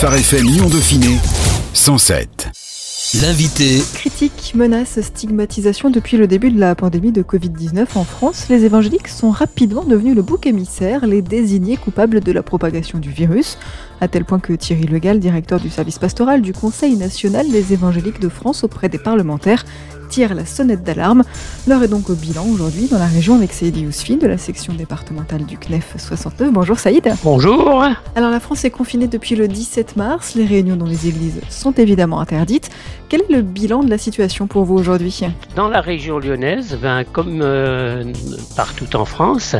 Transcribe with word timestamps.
Phare 0.00 0.14
FM 0.14 0.46
Lyon 0.46 0.68
Dauphiné 0.68 1.18
107. 1.74 2.50
L'invité. 3.20 3.82
Critique, 3.94 4.52
menace, 4.54 5.00
stigmatisation 5.00 5.90
depuis 5.90 6.16
le 6.16 6.28
début 6.28 6.52
de 6.52 6.60
la 6.60 6.76
pandémie 6.76 7.10
de 7.10 7.22
Covid-19 7.22 7.86
en 7.96 8.04
France, 8.04 8.46
les 8.48 8.64
évangéliques 8.64 9.08
sont 9.08 9.30
rapidement 9.30 9.82
devenus 9.82 10.14
le 10.14 10.22
bouc 10.22 10.46
émissaire, 10.46 11.04
les 11.04 11.20
désignés 11.20 11.76
coupables 11.76 12.20
de 12.20 12.30
la 12.30 12.44
propagation 12.44 13.00
du 13.00 13.10
virus, 13.10 13.58
à 14.00 14.08
tel 14.08 14.24
point 14.24 14.38
que 14.38 14.52
Thierry 14.52 14.84
Legal, 14.84 15.18
directeur 15.18 15.60
du 15.60 15.70
service 15.70 15.98
pastoral 15.98 16.42
du 16.42 16.52
Conseil 16.52 16.96
national 16.96 17.50
des 17.50 17.72
évangéliques 17.72 18.20
de 18.20 18.28
France 18.28 18.64
auprès 18.64 18.88
des 18.88 18.98
parlementaires, 18.98 19.64
tire 20.08 20.34
la 20.34 20.46
sonnette 20.46 20.82
d'alarme. 20.82 21.22
L'heure 21.66 21.82
est 21.82 21.88
donc 21.88 22.10
au 22.10 22.14
bilan 22.14 22.46
aujourd'hui 22.48 22.86
dans 22.86 22.98
la 22.98 23.06
région 23.06 23.34
avec 23.34 23.52
Saïd 23.52 23.76
Yousfi 23.76 24.16
de 24.16 24.26
la 24.26 24.38
section 24.38 24.72
départementale 24.72 25.44
du 25.44 25.58
CNEF 25.58 25.94
69. 25.98 26.52
Bonjour 26.52 26.78
Saïd. 26.78 27.12
Bonjour. 27.22 27.84
Alors 28.16 28.30
la 28.30 28.40
France 28.40 28.64
est 28.64 28.70
confinée 28.70 29.06
depuis 29.06 29.36
le 29.36 29.48
17 29.48 29.96
mars. 29.96 30.34
Les 30.34 30.46
réunions 30.46 30.76
dans 30.76 30.86
les 30.86 31.06
églises 31.06 31.40
sont 31.50 31.72
évidemment 31.72 32.20
interdites. 32.20 32.70
Quel 33.08 33.22
est 33.22 33.32
le 33.32 33.40
bilan 33.40 33.82
de 33.82 33.88
la 33.88 33.96
situation 33.96 34.46
pour 34.46 34.64
vous 34.64 34.74
aujourd'hui 34.74 35.22
Dans 35.56 35.68
la 35.68 35.80
région 35.80 36.18
lyonnaise, 36.18 36.78
ben, 36.82 37.04
comme 37.04 37.40
euh, 37.42 38.04
partout 38.54 38.94
en 38.96 39.06
France, 39.06 39.56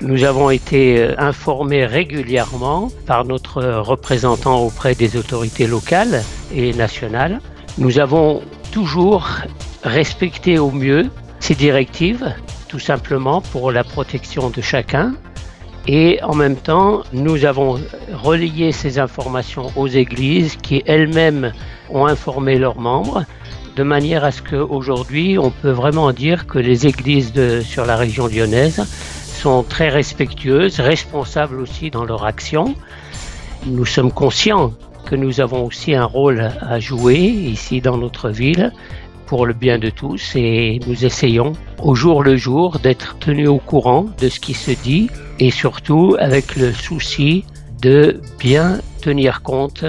nous 0.00 0.22
avons 0.22 0.50
été 0.50 1.00
euh, 1.00 1.14
informés 1.18 1.84
régulièrement 1.84 2.90
par 3.04 3.24
notre 3.24 3.60
représentant 3.80 4.60
auprès 4.60 4.94
des 4.94 5.16
autorités 5.16 5.66
locales 5.66 6.22
et 6.54 6.72
nationales. 6.74 7.40
Nous 7.76 7.98
avons 7.98 8.40
toujours 8.70 9.28
respecter 9.82 10.60
au 10.60 10.70
mieux 10.70 11.10
ces 11.40 11.56
directives, 11.56 12.32
tout 12.68 12.78
simplement 12.78 13.40
pour 13.40 13.72
la 13.72 13.82
protection 13.82 14.48
de 14.48 14.60
chacun. 14.60 15.14
Et 15.88 16.22
en 16.22 16.36
même 16.36 16.54
temps, 16.54 17.02
nous 17.12 17.44
avons 17.44 17.80
relayé 18.12 18.70
ces 18.70 19.00
informations 19.00 19.72
aux 19.74 19.88
églises 19.88 20.54
qui 20.54 20.84
elles-mêmes 20.86 21.52
ont 21.92 22.06
informé 22.06 22.58
leurs 22.58 22.78
membres, 22.78 23.24
de 23.76 23.82
manière 23.82 24.24
à 24.24 24.30
ce 24.30 24.42
qu'aujourd'hui, 24.42 25.38
on 25.38 25.50
peut 25.50 25.70
vraiment 25.70 26.12
dire 26.12 26.46
que 26.46 26.58
les 26.58 26.86
églises 26.86 27.32
sur 27.62 27.86
la 27.86 27.96
région 27.96 28.26
lyonnaise 28.26 28.84
sont 29.32 29.62
très 29.62 29.88
respectueuses, 29.88 30.80
responsables 30.80 31.58
aussi 31.58 31.90
dans 31.90 32.04
leur 32.04 32.24
action. 32.24 32.74
Nous 33.66 33.86
sommes 33.86 34.12
conscients 34.12 34.72
que 35.06 35.16
nous 35.16 35.40
avons 35.40 35.66
aussi 35.66 35.94
un 35.94 36.04
rôle 36.04 36.50
à 36.60 36.78
jouer 36.80 37.18
ici 37.18 37.80
dans 37.80 37.96
notre 37.96 38.28
ville 38.30 38.72
pour 39.26 39.46
le 39.46 39.54
bien 39.54 39.78
de 39.78 39.88
tous 39.88 40.32
et 40.36 40.78
nous 40.86 41.04
essayons 41.04 41.54
au 41.82 41.94
jour 41.94 42.22
le 42.22 42.36
jour 42.36 42.78
d'être 42.78 43.16
tenus 43.18 43.48
au 43.48 43.58
courant 43.58 44.06
de 44.20 44.28
ce 44.28 44.38
qui 44.38 44.54
se 44.54 44.70
dit 44.70 45.08
et 45.38 45.50
surtout 45.50 46.16
avec 46.18 46.54
le 46.54 46.72
souci 46.72 47.44
de 47.80 48.20
bien 48.38 48.80
tenir 49.00 49.42
compte 49.42 49.84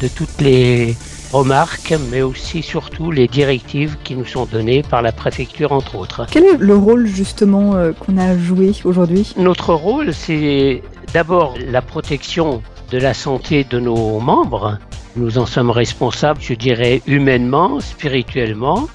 de 0.00 0.08
toutes 0.08 0.40
les 0.40 0.96
remarques, 1.32 1.94
mais 2.10 2.22
aussi 2.22 2.62
surtout 2.62 3.10
les 3.10 3.28
directives 3.28 3.96
qui 4.04 4.14
nous 4.14 4.24
sont 4.24 4.46
données 4.46 4.82
par 4.82 5.02
la 5.02 5.12
préfecture, 5.12 5.72
entre 5.72 5.96
autres. 5.96 6.26
Quel 6.30 6.44
est 6.44 6.56
le 6.58 6.76
rôle 6.76 7.06
justement 7.06 7.74
euh, 7.74 7.92
qu'on 7.92 8.16
a 8.18 8.36
joué 8.36 8.72
aujourd'hui? 8.84 9.32
Notre 9.36 9.74
rôle, 9.74 10.12
c'est 10.12 10.82
d'abord 11.12 11.54
la 11.70 11.82
protection 11.82 12.62
de 12.90 12.98
la 12.98 13.14
santé 13.14 13.64
de 13.64 13.80
nos 13.80 14.20
membres, 14.20 14.78
nous 15.16 15.38
en 15.38 15.46
sommes 15.46 15.70
responsables, 15.70 16.40
je 16.40 16.54
dirais, 16.54 17.02
humainement, 17.06 17.80
spirituellement, 17.80 18.86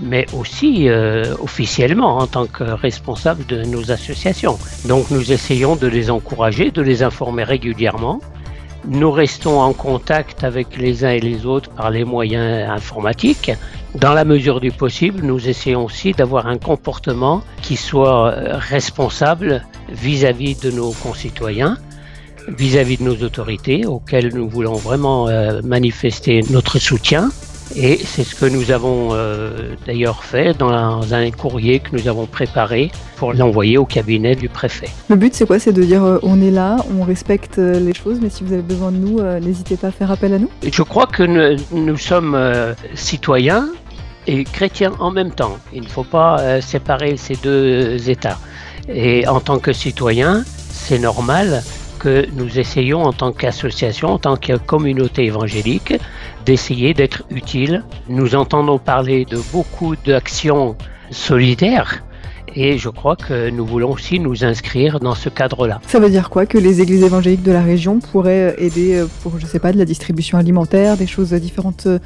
mais 0.00 0.26
aussi 0.34 0.88
euh, 0.88 1.34
officiellement 1.40 2.18
en 2.18 2.26
tant 2.26 2.46
que 2.46 2.64
responsables 2.64 3.46
de 3.46 3.62
nos 3.64 3.90
associations. 3.90 4.58
Donc 4.86 5.10
nous 5.10 5.32
essayons 5.32 5.76
de 5.76 5.86
les 5.86 6.10
encourager, 6.10 6.70
de 6.70 6.82
les 6.82 7.02
informer 7.02 7.44
régulièrement. 7.44 8.20
Nous 8.88 9.10
restons 9.10 9.60
en 9.60 9.72
contact 9.72 10.42
avec 10.42 10.76
les 10.76 11.04
uns 11.04 11.10
et 11.10 11.20
les 11.20 11.46
autres 11.46 11.70
par 11.70 11.90
les 11.90 12.04
moyens 12.04 12.68
informatiques. 12.68 13.52
Dans 13.94 14.12
la 14.12 14.24
mesure 14.24 14.60
du 14.60 14.72
possible, 14.72 15.24
nous 15.24 15.48
essayons 15.48 15.84
aussi 15.84 16.12
d'avoir 16.12 16.46
un 16.46 16.58
comportement 16.58 17.42
qui 17.62 17.76
soit 17.76 18.32
euh, 18.32 18.56
responsable 18.56 19.62
vis-à-vis 19.88 20.54
-vis 20.54 20.64
de 20.64 20.70
nos 20.72 20.92
concitoyens 20.92 21.76
vis-à-vis 22.48 22.96
de 22.96 23.04
nos 23.04 23.16
autorités 23.22 23.86
auxquelles 23.86 24.34
nous 24.34 24.48
voulons 24.48 24.74
vraiment 24.74 25.28
euh, 25.28 25.60
manifester 25.62 26.42
notre 26.50 26.78
soutien. 26.78 27.30
Et 27.74 27.98
c'est 28.04 28.24
ce 28.24 28.34
que 28.34 28.46
nous 28.46 28.70
avons 28.70 29.10
euh, 29.12 29.74
d'ailleurs 29.86 30.24
fait 30.24 30.56
dans 30.56 31.14
un, 31.14 31.30
courrier 31.30 31.80
que 31.80 31.96
nous 31.96 32.08
avons 32.08 32.26
préparé 32.26 32.90
pour 33.16 33.32
l'envoyer 33.32 33.78
au 33.78 33.86
cabinet 33.86 34.34
du 34.34 34.48
préfet. 34.48 34.88
Le 35.08 35.16
but 35.16 35.34
c'est 35.34 35.46
quoi? 35.46 35.58
C'est 35.58 35.72
de 35.72 35.82
dire 35.82 36.04
euh, 36.04 36.18
on 36.22 36.42
est 36.42 36.50
là, 36.50 36.76
on 36.98 37.04
respecte 37.04 37.56
les 37.58 37.94
choses, 37.94 38.18
mais 38.20 38.28
si 38.28 38.44
vous 38.44 38.52
avez 38.52 38.62
besoin 38.62 38.92
de 38.92 38.96
nous, 38.96 39.20
n'hésitez 39.40 39.76
pas 39.76 39.88
à 39.88 39.90
faire 39.90 40.10
appel 40.10 40.34
à 40.34 40.38
nous 40.38 40.50
Je 40.62 40.82
crois 40.82 41.06
que 41.06 41.22
nous, 41.22 41.56
nous 41.72 41.96
sommes 41.96 42.38
citoyens 42.94 43.68
et 44.26 44.44
chrétiens 44.44 44.92
en 44.98 45.10
même 45.10 45.30
temps. 45.30 45.56
Il 45.72 45.82
ne 45.82 45.88
faut 45.88 46.04
pas 46.04 46.60
séparer 46.60 47.16
ces 47.16 47.36
deux 47.36 48.10
états. 48.10 48.38
Et 48.88 49.26
en 49.28 49.40
tant 49.40 49.58
que 49.58 49.72
citoyen, 49.72 50.44
c'est 50.46 50.98
normal 50.98 51.62
que 52.02 52.26
nous 52.32 52.58
essayons 52.58 53.04
en 53.04 53.12
tant 53.12 53.30
qu'association, 53.30 54.08
en 54.08 54.18
tant 54.18 54.36
que 54.36 54.56
communauté 54.56 55.24
évangélique, 55.26 55.94
d'essayer 56.44 56.94
d'être 56.94 57.22
utile. 57.30 57.84
Nous 58.08 58.34
entendons 58.34 58.80
parler 58.80 59.24
de 59.24 59.38
beaucoup 59.52 59.94
d'actions 59.94 60.74
solidaires. 61.12 62.02
Et 62.54 62.76
je 62.76 62.88
crois 62.88 63.14
que 63.14 63.50
nous 63.50 63.64
voulons 63.64 63.92
aussi 63.92 64.18
nous 64.18 64.44
inscrire 64.44 64.98
dans 64.98 65.14
ce 65.14 65.28
cadre-là. 65.28 65.80
Ça 65.86 66.00
veut 66.00 66.10
dire 66.10 66.28
quoi 66.28 66.44
Que 66.44 66.58
les 66.58 66.80
églises 66.80 67.04
évangéliques 67.04 67.44
de 67.44 67.52
la 67.52 67.62
région 67.62 68.00
pourraient 68.00 68.56
aider 68.58 68.96
euh, 68.96 69.06
pour, 69.22 69.38
je 69.38 69.46
sais 69.46 69.60
pas, 69.60 69.72
de 69.72 69.78
la 69.78 69.84
distribution 69.84 70.36
alimentaire, 70.38 70.96
des 70.96 71.06
choses 71.06 71.32
différentes, 71.32 71.86
euh, 71.86 71.98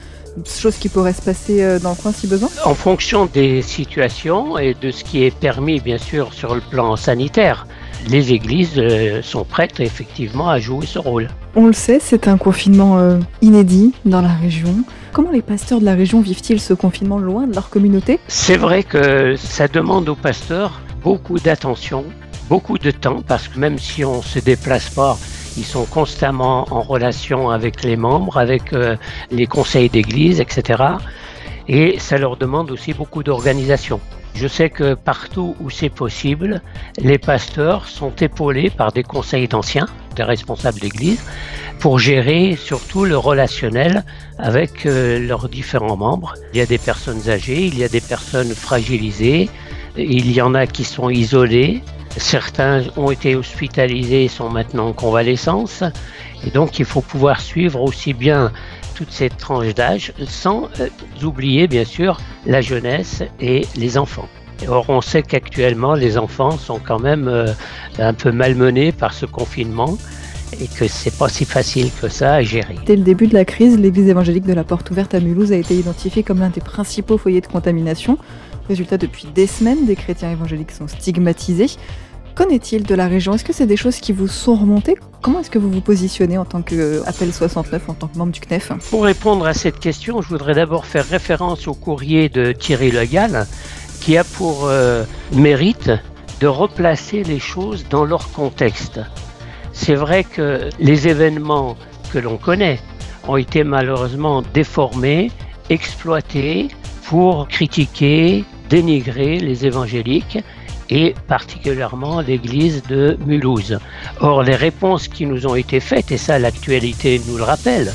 choses 0.44 0.76
qui 0.76 0.88
pourraient 0.90 1.14
se 1.14 1.22
passer 1.22 1.64
euh, 1.64 1.78
dans 1.80 1.90
le 1.90 1.96
coin 1.96 2.12
si 2.12 2.26
besoin? 2.28 2.50
En 2.64 2.74
fonction 2.74 3.26
des 3.26 3.62
situations 3.62 4.58
et 4.58 4.76
de 4.80 4.90
ce 4.90 5.02
qui 5.02 5.24
est 5.24 5.34
permis, 5.34 5.80
bien 5.80 5.98
sûr, 5.98 6.34
sur 6.34 6.54
le 6.54 6.60
plan 6.60 6.94
sanitaire 6.96 7.66
les 8.06 8.32
églises 8.32 8.74
euh, 8.78 9.22
sont 9.22 9.44
prêtes 9.44 9.80
effectivement 9.80 10.48
à 10.48 10.58
jouer 10.58 10.86
ce 10.86 10.98
rôle. 10.98 11.28
On 11.54 11.66
le 11.66 11.72
sait, 11.72 11.98
c'est 12.00 12.28
un 12.28 12.36
confinement 12.36 12.98
euh, 12.98 13.18
inédit 13.42 13.94
dans 14.04 14.20
la 14.20 14.32
région. 14.32 14.74
Comment 15.12 15.30
les 15.30 15.42
pasteurs 15.42 15.80
de 15.80 15.84
la 15.84 15.94
région 15.94 16.20
vivent-ils 16.20 16.60
ce 16.60 16.74
confinement 16.74 17.18
loin 17.18 17.46
de 17.46 17.54
leur 17.54 17.70
communauté? 17.70 18.20
C'est 18.28 18.56
vrai 18.56 18.82
que 18.82 19.34
ça 19.36 19.68
demande 19.68 20.08
aux 20.08 20.14
pasteurs 20.14 20.80
beaucoup 21.02 21.38
d'attention, 21.38 22.04
beaucoup 22.48 22.78
de 22.78 22.90
temps, 22.90 23.22
parce 23.26 23.48
que 23.48 23.58
même 23.58 23.78
si 23.78 24.04
on 24.04 24.18
ne 24.18 24.22
se 24.22 24.38
déplace 24.38 24.90
pas, 24.90 25.16
ils 25.56 25.64
sont 25.64 25.84
constamment 25.86 26.66
en 26.70 26.82
relation 26.82 27.50
avec 27.50 27.82
les 27.82 27.96
membres, 27.96 28.36
avec 28.36 28.72
euh, 28.72 28.96
les 29.30 29.46
conseils 29.46 29.88
d'église, 29.88 30.40
etc. 30.40 30.82
Et 31.68 31.98
ça 31.98 32.18
leur 32.18 32.36
demande 32.36 32.70
aussi 32.70 32.92
beaucoup 32.92 33.22
d'organisation. 33.22 34.00
Je 34.36 34.46
sais 34.46 34.68
que 34.68 34.92
partout 34.92 35.56
où 35.60 35.70
c'est 35.70 35.88
possible, 35.88 36.60
les 36.98 37.16
pasteurs 37.16 37.88
sont 37.88 38.14
épaulés 38.16 38.68
par 38.68 38.92
des 38.92 39.02
conseils 39.02 39.48
d'anciens, 39.48 39.86
des 40.14 40.24
responsables 40.24 40.78
d'église, 40.78 41.22
pour 41.80 41.98
gérer 41.98 42.54
surtout 42.54 43.06
le 43.06 43.16
relationnel 43.16 44.04
avec 44.38 44.84
euh, 44.84 45.18
leurs 45.26 45.48
différents 45.48 45.96
membres. 45.96 46.34
Il 46.52 46.58
y 46.58 46.60
a 46.60 46.66
des 46.66 46.76
personnes 46.76 47.30
âgées, 47.30 47.64
il 47.64 47.78
y 47.78 47.84
a 47.84 47.88
des 47.88 48.02
personnes 48.02 48.54
fragilisées, 48.54 49.48
il 49.96 50.30
y 50.30 50.42
en 50.42 50.54
a 50.54 50.66
qui 50.66 50.84
sont 50.84 51.08
isolées, 51.08 51.82
certains 52.18 52.82
ont 52.98 53.10
été 53.10 53.36
hospitalisés 53.36 54.24
et 54.24 54.28
sont 54.28 54.50
maintenant 54.50 54.88
en 54.88 54.92
convalescence. 54.92 55.82
Et 56.46 56.50
donc 56.50 56.78
il 56.78 56.84
faut 56.84 57.00
pouvoir 57.00 57.40
suivre 57.40 57.80
aussi 57.80 58.12
bien 58.12 58.52
toute 58.96 59.10
cette 59.10 59.36
tranche 59.36 59.74
d'âge 59.74 60.12
sans 60.26 60.68
euh, 60.80 60.88
oublier 61.22 61.68
bien 61.68 61.84
sûr 61.84 62.18
la 62.46 62.62
jeunesse 62.62 63.22
et 63.40 63.66
les 63.76 63.98
enfants. 63.98 64.28
Or, 64.68 64.86
on 64.88 65.02
sait 65.02 65.22
qu'actuellement, 65.22 65.94
les 65.94 66.16
enfants 66.16 66.52
sont 66.52 66.78
quand 66.78 66.98
même 66.98 67.28
euh, 67.28 67.46
un 67.98 68.14
peu 68.14 68.32
malmenés 68.32 68.92
par 68.92 69.12
ce 69.12 69.26
confinement 69.26 69.98
et 70.58 70.66
que 70.66 70.88
c'est 70.88 71.16
pas 71.16 71.28
si 71.28 71.44
facile 71.44 71.90
que 72.00 72.08
ça 72.08 72.34
à 72.34 72.42
gérer. 72.42 72.76
Dès 72.86 72.96
le 72.96 73.02
début 73.02 73.26
de 73.26 73.34
la 73.34 73.44
crise, 73.44 73.78
l'église 73.78 74.08
évangélique 74.08 74.46
de 74.46 74.54
la 74.54 74.64
Porte 74.64 74.90
Ouverte 74.90 75.14
à 75.14 75.20
Mulhouse 75.20 75.52
a 75.52 75.56
été 75.56 75.74
identifiée 75.74 76.22
comme 76.22 76.40
l'un 76.40 76.48
des 76.48 76.62
principaux 76.62 77.18
foyers 77.18 77.42
de 77.42 77.46
contamination. 77.46 78.16
Résultat, 78.68 78.96
depuis 78.96 79.26
des 79.34 79.46
semaines, 79.46 79.84
des 79.86 79.94
chrétiens 79.94 80.32
évangéliques 80.32 80.72
sont 80.72 80.88
stigmatisés. 80.88 81.70
Qu'en 82.36 82.50
est-il 82.50 82.82
de 82.82 82.94
la 82.94 83.08
région? 83.08 83.32
Est-ce 83.32 83.44
que 83.46 83.54
c'est 83.54 83.66
des 83.66 83.78
choses 83.78 83.96
qui 83.96 84.12
vous 84.12 84.28
sont 84.28 84.56
remontées? 84.56 84.94
Comment 85.22 85.40
est-ce 85.40 85.48
que 85.48 85.58
vous 85.58 85.70
vous 85.70 85.80
positionnez 85.80 86.36
en 86.36 86.44
tant 86.44 86.60
qu'appel 86.60 87.32
69, 87.32 87.88
en 87.88 87.94
tant 87.94 88.08
que 88.08 88.18
membre 88.18 88.32
du 88.32 88.40
CNEF 88.40 88.72
Pour 88.90 89.04
répondre 89.04 89.46
à 89.46 89.54
cette 89.54 89.78
question, 89.80 90.20
je 90.20 90.28
voudrais 90.28 90.52
d'abord 90.52 90.84
faire 90.84 91.08
référence 91.08 91.66
au 91.66 91.72
courrier 91.72 92.28
de 92.28 92.52
Thierry 92.52 92.90
Legal, 92.90 93.46
qui 94.02 94.18
a 94.18 94.24
pour 94.24 94.66
euh, 94.66 95.04
mérite 95.32 95.90
de 96.42 96.46
replacer 96.46 97.24
les 97.24 97.38
choses 97.38 97.86
dans 97.88 98.04
leur 98.04 98.30
contexte. 98.32 99.00
C'est 99.72 99.94
vrai 99.94 100.22
que 100.22 100.68
les 100.78 101.08
événements 101.08 101.74
que 102.12 102.18
l'on 102.18 102.36
connaît 102.36 102.80
ont 103.26 103.38
été 103.38 103.64
malheureusement 103.64 104.42
déformés, 104.52 105.30
exploités 105.70 106.68
pour 107.06 107.48
critiquer, 107.48 108.44
dénigrer 108.68 109.38
les 109.38 109.64
évangéliques 109.64 110.38
et 110.90 111.14
particulièrement 111.26 112.20
l'église 112.20 112.82
de 112.88 113.16
Mulhouse. 113.26 113.78
Or, 114.20 114.42
les 114.42 114.54
réponses 114.54 115.08
qui 115.08 115.26
nous 115.26 115.46
ont 115.46 115.54
été 115.54 115.80
faites, 115.80 116.12
et 116.12 116.16
ça 116.16 116.38
l'actualité 116.38 117.20
nous 117.26 117.36
le 117.36 117.42
rappelle, 117.42 117.92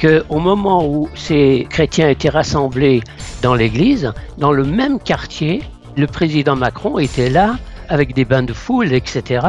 qu'au 0.00 0.38
moment 0.38 0.86
où 0.86 1.08
ces 1.14 1.66
chrétiens 1.70 2.08
étaient 2.08 2.28
rassemblés 2.28 3.02
dans 3.42 3.54
l'église, 3.54 4.12
dans 4.38 4.52
le 4.52 4.64
même 4.64 4.98
quartier, 4.98 5.62
le 5.96 6.06
président 6.06 6.56
Macron 6.56 6.98
était 6.98 7.30
là 7.30 7.56
avec 7.88 8.14
des 8.14 8.24
bains 8.24 8.42
de 8.42 8.52
foule, 8.52 8.92
etc. 8.92 9.46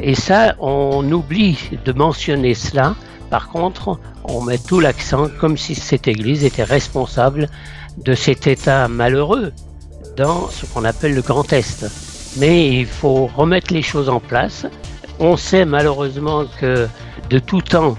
Et 0.00 0.14
ça, 0.14 0.54
on 0.60 1.10
oublie 1.10 1.58
de 1.84 1.92
mentionner 1.92 2.54
cela. 2.54 2.94
Par 3.30 3.48
contre, 3.48 3.98
on 4.24 4.42
met 4.42 4.58
tout 4.58 4.80
l'accent 4.80 5.28
comme 5.40 5.56
si 5.56 5.74
cette 5.74 6.06
église 6.06 6.44
était 6.44 6.62
responsable 6.62 7.48
de 8.04 8.14
cet 8.14 8.46
état 8.46 8.86
malheureux 8.88 9.52
dans 10.16 10.48
ce 10.48 10.66
qu'on 10.66 10.84
appelle 10.84 11.14
le 11.14 11.22
Grand 11.22 11.50
Est. 11.52 11.86
Mais 12.36 12.68
il 12.68 12.86
faut 12.86 13.26
remettre 13.26 13.72
les 13.72 13.82
choses 13.82 14.08
en 14.08 14.20
place. 14.20 14.66
On 15.18 15.36
sait 15.36 15.64
malheureusement 15.64 16.44
que 16.60 16.88
de 17.30 17.38
tout 17.38 17.62
temps, 17.62 17.96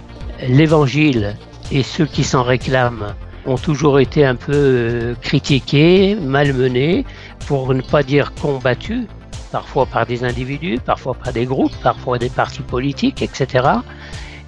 l'évangile 0.47 1.35
et 1.71 1.83
ceux 1.83 2.05
qui 2.05 2.23
s'en 2.23 2.43
réclament 2.43 3.15
ont 3.45 3.57
toujours 3.57 3.99
été 3.99 4.25
un 4.25 4.35
peu 4.35 4.53
euh, 4.53 5.15
critiqués, 5.21 6.15
malmenés, 6.15 7.05
pour 7.47 7.73
ne 7.73 7.81
pas 7.81 8.03
dire 8.03 8.33
combattus, 8.35 9.05
parfois 9.51 9.85
par 9.85 10.05
des 10.05 10.23
individus, 10.23 10.79
parfois 10.85 11.13
par 11.13 11.33
des 11.33 11.45
groupes, 11.45 11.75
parfois 11.81 12.17
des 12.17 12.29
partis 12.29 12.61
politiques, 12.61 13.21
etc. 13.21 13.69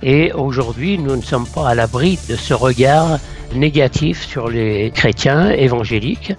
Et 0.03 0.31
aujourd'hui, 0.33 0.97
nous 0.97 1.15
ne 1.15 1.21
sommes 1.21 1.47
pas 1.47 1.69
à 1.69 1.75
l'abri 1.75 2.19
de 2.29 2.35
ce 2.35 2.53
regard 2.53 3.19
négatif 3.55 4.25
sur 4.25 4.49
les 4.49 4.91
chrétiens 4.91 5.49
évangéliques. 5.49 6.33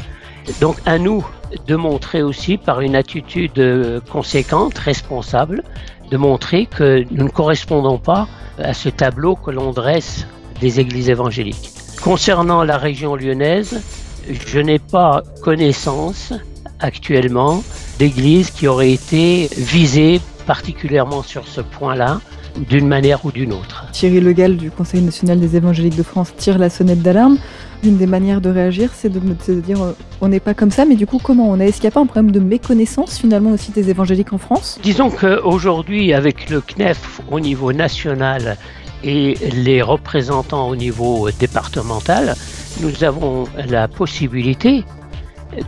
Donc 0.61 0.77
à 0.87 0.99
nous 0.99 1.27
de 1.67 1.77
montrer 1.77 2.23
aussi 2.23 2.57
par 2.57 2.81
une 2.81 2.97
attitude 2.97 4.03
conséquente, 4.11 4.79
responsable, 4.79 5.63
de 6.11 6.17
montrer 6.17 6.67
que 6.67 7.05
nous 7.11 7.25
ne 7.25 7.31
correspondons 7.31 7.99
pas 7.99 8.29
à 8.59 8.75
ce 8.75 8.89
tableau 8.89 9.37
que 9.37 9.51
l'on 9.51 9.71
dresse 9.73 10.27
des 10.61 10.81
églises 10.81 11.09
évangéliques. 11.09 11.71
Concernant 12.03 12.65
la 12.65 12.77
région 12.77 13.15
lyonnaise, 13.17 13.81
je 14.29 14.59
n'ai 14.59 14.79
pas 14.79 15.23
connaissance 15.43 16.33
actuellement 16.81 17.63
d'églises 17.99 18.51
qui 18.51 18.67
auraient 18.67 18.93
été 18.93 19.49
visées 19.57 20.21
particulièrement 20.47 21.23
sur 21.23 21.47
ce 21.47 21.61
point-là 21.61 22.21
d'une 22.57 22.89
manière 22.89 23.25
ou 23.25 23.31
d'une 23.31 23.53
autre. 23.53 23.87
Thierry 23.93 24.21
Legal 24.21 24.57
du 24.57 24.71
Conseil 24.71 25.03
national 25.03 25.39
des 25.39 25.57
évangéliques 25.57 25.97
de 25.97 26.03
France 26.03 26.33
tire 26.37 26.59
la 26.59 26.71
sonnette 26.71 27.03
d'alarme. 27.03 27.39
Une 27.83 27.97
des 27.97 28.07
manières 28.07 28.41
de 28.41 28.51
réagir, 28.51 28.91
c'est 28.95 29.09
de, 29.09 29.19
de, 29.21 29.61
dire 29.61 29.83
euh, 29.83 29.93
on 30.21 30.29
n'est 30.29 30.41
pas 30.41 30.53
comme 30.53 30.71
ça, 30.71 30.85
mais 30.85 30.97
du 30.97 31.07
coup, 31.07 31.19
comment 31.23 31.49
on 31.51 31.59
est? 31.61 31.69
Est-ce 31.69 31.77
qu'il 31.77 31.85
n'y 31.85 31.93
a 31.93 31.93
pas 31.93 32.01
un 32.01 32.07
problème 32.07 32.31
de 32.31 32.41
méconnaissance 32.41 33.19
finalement 33.19 33.51
aussi 33.53 33.73
des 33.73 33.89
évangéliques 33.89 34.33
en 34.33 34.39
France? 34.39 34.79
Disons 34.83 35.11
qu'aujourd'hui, 35.11 36.13
avec 36.13 36.51
le 36.51 36.61
CNEF 36.61 37.21
au 37.31 37.41
niveau 37.41 37.73
national 37.73 38.59
et 39.03 39.35
les 39.55 39.81
représentants 39.81 40.69
au 40.69 40.77
niveau 40.77 41.31
départemental, 41.31 42.35
nous 42.81 43.03
avons 43.03 43.45
la 43.69 43.89
possibilité 43.89 44.85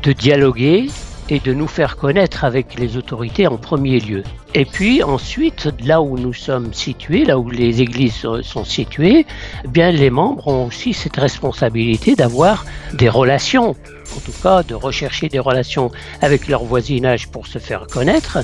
de 0.03 0.13
dialoguer 0.13 0.89
et 1.33 1.41
de 1.41 1.55
nous 1.55 1.67
faire 1.67 1.97
connaître 1.97 2.45
avec 2.45 2.79
les 2.79 2.99
autorités 2.99 3.47
en 3.47 3.57
premier 3.57 3.99
lieu. 4.01 4.23
Et 4.53 4.67
puis 4.67 5.03
ensuite, 5.03 5.71
là 5.83 6.03
où 6.03 6.19
nous 6.19 6.35
sommes 6.35 6.75
situés, 6.75 7.25
là 7.25 7.39
où 7.39 7.49
les 7.49 7.81
églises 7.81 8.27
sont 8.43 8.65
situées, 8.65 9.25
eh 9.65 9.69
bien 9.69 9.91
les 9.93 10.11
membres 10.11 10.49
ont 10.49 10.67
aussi 10.67 10.93
cette 10.93 11.17
responsabilité 11.17 12.17
d'avoir 12.17 12.67
des 12.93 13.09
relations, 13.09 13.71
en 14.15 14.21
tout 14.21 14.43
cas 14.43 14.63
de 14.63 14.75
rechercher 14.75 15.31
des 15.31 15.39
relations 15.39 15.91
avec 16.21 16.49
leur 16.49 16.65
voisinage 16.65 17.29
pour 17.29 17.47
se 17.47 17.59
faire 17.59 17.87
connaître. 17.87 18.41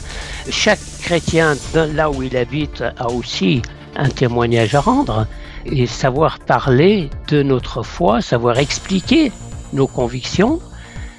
Chaque 0.48 0.80
chrétien, 1.02 1.56
là 1.74 2.10
où 2.10 2.22
il 2.22 2.38
habite, 2.38 2.82
a 2.96 3.10
aussi 3.10 3.60
un 3.96 4.08
témoignage 4.08 4.74
à 4.74 4.80
rendre 4.80 5.26
et 5.66 5.86
savoir 5.86 6.38
parler 6.38 7.10
de 7.28 7.42
notre 7.42 7.82
foi, 7.82 8.22
savoir 8.22 8.58
expliquer 8.58 9.30
nos 9.74 9.86
convictions 9.86 10.60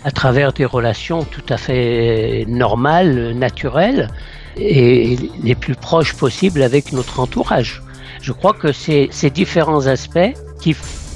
à 0.04 0.12
travers 0.12 0.54
des 0.54 0.66
relations 0.66 1.24
tout 1.24 1.44
à 1.50 1.58
fait 1.58 2.46
normales, 2.48 3.34
naturelles 3.34 4.10
et 4.58 5.18
les 5.44 5.56
plus 5.56 5.76
proches 5.76 6.14
possibles 6.16 6.62
avec 6.62 6.94
notre 6.94 7.20
entourage. 7.20 7.82
Je 8.22 8.32
crois 8.32 8.54
que 8.54 8.72
c'est 8.72 9.08
ces 9.12 9.30
différents 9.30 9.88
aspects 9.88 10.34
qui 10.62 10.76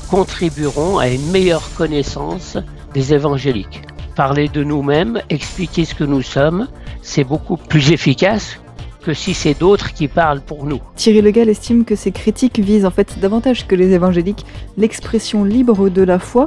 contribueront 0.10 0.98
à 0.98 1.08
une 1.08 1.32
meilleure 1.32 1.74
connaissance 1.76 2.58
des 2.94 3.14
évangéliques. 3.14 3.82
Parler 4.16 4.48
de 4.48 4.64
nous-mêmes, 4.64 5.22
expliquer 5.30 5.86
ce 5.86 5.96
que 5.96 6.04
nous 6.04 6.22
sommes, 6.22 6.68
c'est 7.02 7.24
beaucoup 7.24 7.58
plus 7.58 7.92
efficace 7.92 8.60
que 9.04 9.14
si 9.14 9.34
c'est 9.34 9.54
d'autres 9.54 9.94
qui 9.94 10.08
parlent 10.08 10.42
pour 10.42 10.66
nous. 10.66 10.80
Thierry 10.96 11.22
Legal 11.22 11.50
estime 11.50 11.86
que 11.86 11.96
ces 11.96 12.12
critiques 12.12 12.60
visent 12.60 12.86
en 12.86 12.92
fait 12.92 13.20
davantage 13.20 13.68
que 13.68 13.76
les 13.76 13.92
évangéliques 13.92 14.46
l'expression 14.78 15.44
libre 15.44 15.90
de 15.90 16.02
la 16.02 16.20
foi. 16.20 16.46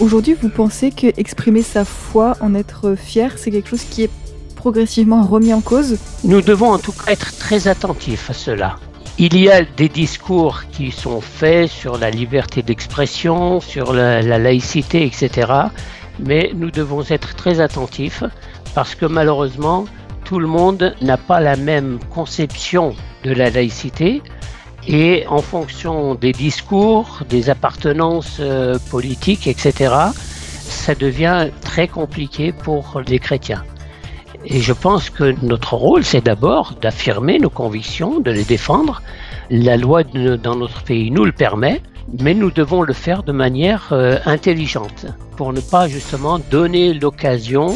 Aujourd'hui, 0.00 0.34
vous 0.34 0.48
pensez 0.48 0.90
que 0.90 1.06
exprimer 1.18 1.62
sa 1.62 1.84
foi, 1.84 2.34
en 2.40 2.54
être 2.54 2.94
fier, 2.96 3.32
c'est 3.36 3.50
quelque 3.50 3.68
chose 3.68 3.84
qui 3.84 4.04
est 4.04 4.10
progressivement 4.56 5.22
remis 5.24 5.52
en 5.52 5.60
cause? 5.60 5.98
Nous 6.24 6.40
devons 6.40 6.72
en 6.72 6.78
tout 6.78 6.92
cas 6.92 7.12
être 7.12 7.36
très 7.38 7.68
attentifs 7.68 8.30
à 8.30 8.32
cela. 8.32 8.76
Il 9.18 9.38
y 9.38 9.50
a 9.50 9.62
des 9.62 9.88
discours 9.88 10.62
qui 10.72 10.90
sont 10.90 11.20
faits 11.20 11.68
sur 11.68 11.98
la 11.98 12.10
liberté 12.10 12.62
d'expression, 12.62 13.60
sur 13.60 13.92
la, 13.92 14.22
la 14.22 14.38
laïcité, 14.38 15.04
etc. 15.04 15.52
Mais 16.18 16.52
nous 16.54 16.70
devons 16.70 17.02
être 17.10 17.34
très 17.34 17.60
attentifs 17.60 18.24
parce 18.74 18.94
que 18.94 19.04
malheureusement, 19.04 19.84
tout 20.32 20.38
le 20.38 20.46
monde 20.46 20.94
n'a 21.02 21.18
pas 21.18 21.40
la 21.40 21.56
même 21.56 21.98
conception 22.08 22.94
de 23.22 23.32
la 23.34 23.50
laïcité 23.50 24.22
et 24.88 25.26
en 25.28 25.42
fonction 25.42 26.14
des 26.14 26.32
discours, 26.32 27.18
des 27.28 27.50
appartenances 27.50 28.38
euh, 28.40 28.78
politiques, 28.90 29.46
etc., 29.46 29.94
ça 30.24 30.94
devient 30.94 31.50
très 31.60 31.86
compliqué 31.86 32.50
pour 32.50 33.02
les 33.06 33.18
chrétiens. 33.18 33.62
Et 34.46 34.62
je 34.62 34.72
pense 34.72 35.10
que 35.10 35.34
notre 35.44 35.74
rôle, 35.74 36.02
c'est 36.02 36.24
d'abord 36.24 36.76
d'affirmer 36.80 37.38
nos 37.38 37.50
convictions, 37.50 38.18
de 38.18 38.30
les 38.30 38.44
défendre. 38.44 39.02
La 39.50 39.76
loi 39.76 40.02
dans 40.02 40.56
notre 40.56 40.82
pays 40.82 41.10
nous 41.10 41.26
le 41.26 41.32
permet, 41.32 41.82
mais 42.20 42.34
nous 42.34 42.50
devons 42.50 42.82
le 42.82 42.92
faire 42.92 43.22
de 43.22 43.32
manière 43.32 43.88
euh, 43.92 44.18
intelligente 44.26 45.06
pour 45.36 45.52
ne 45.52 45.60
pas 45.60 45.88
justement 45.88 46.38
donner 46.38 46.94
l'occasion 46.94 47.74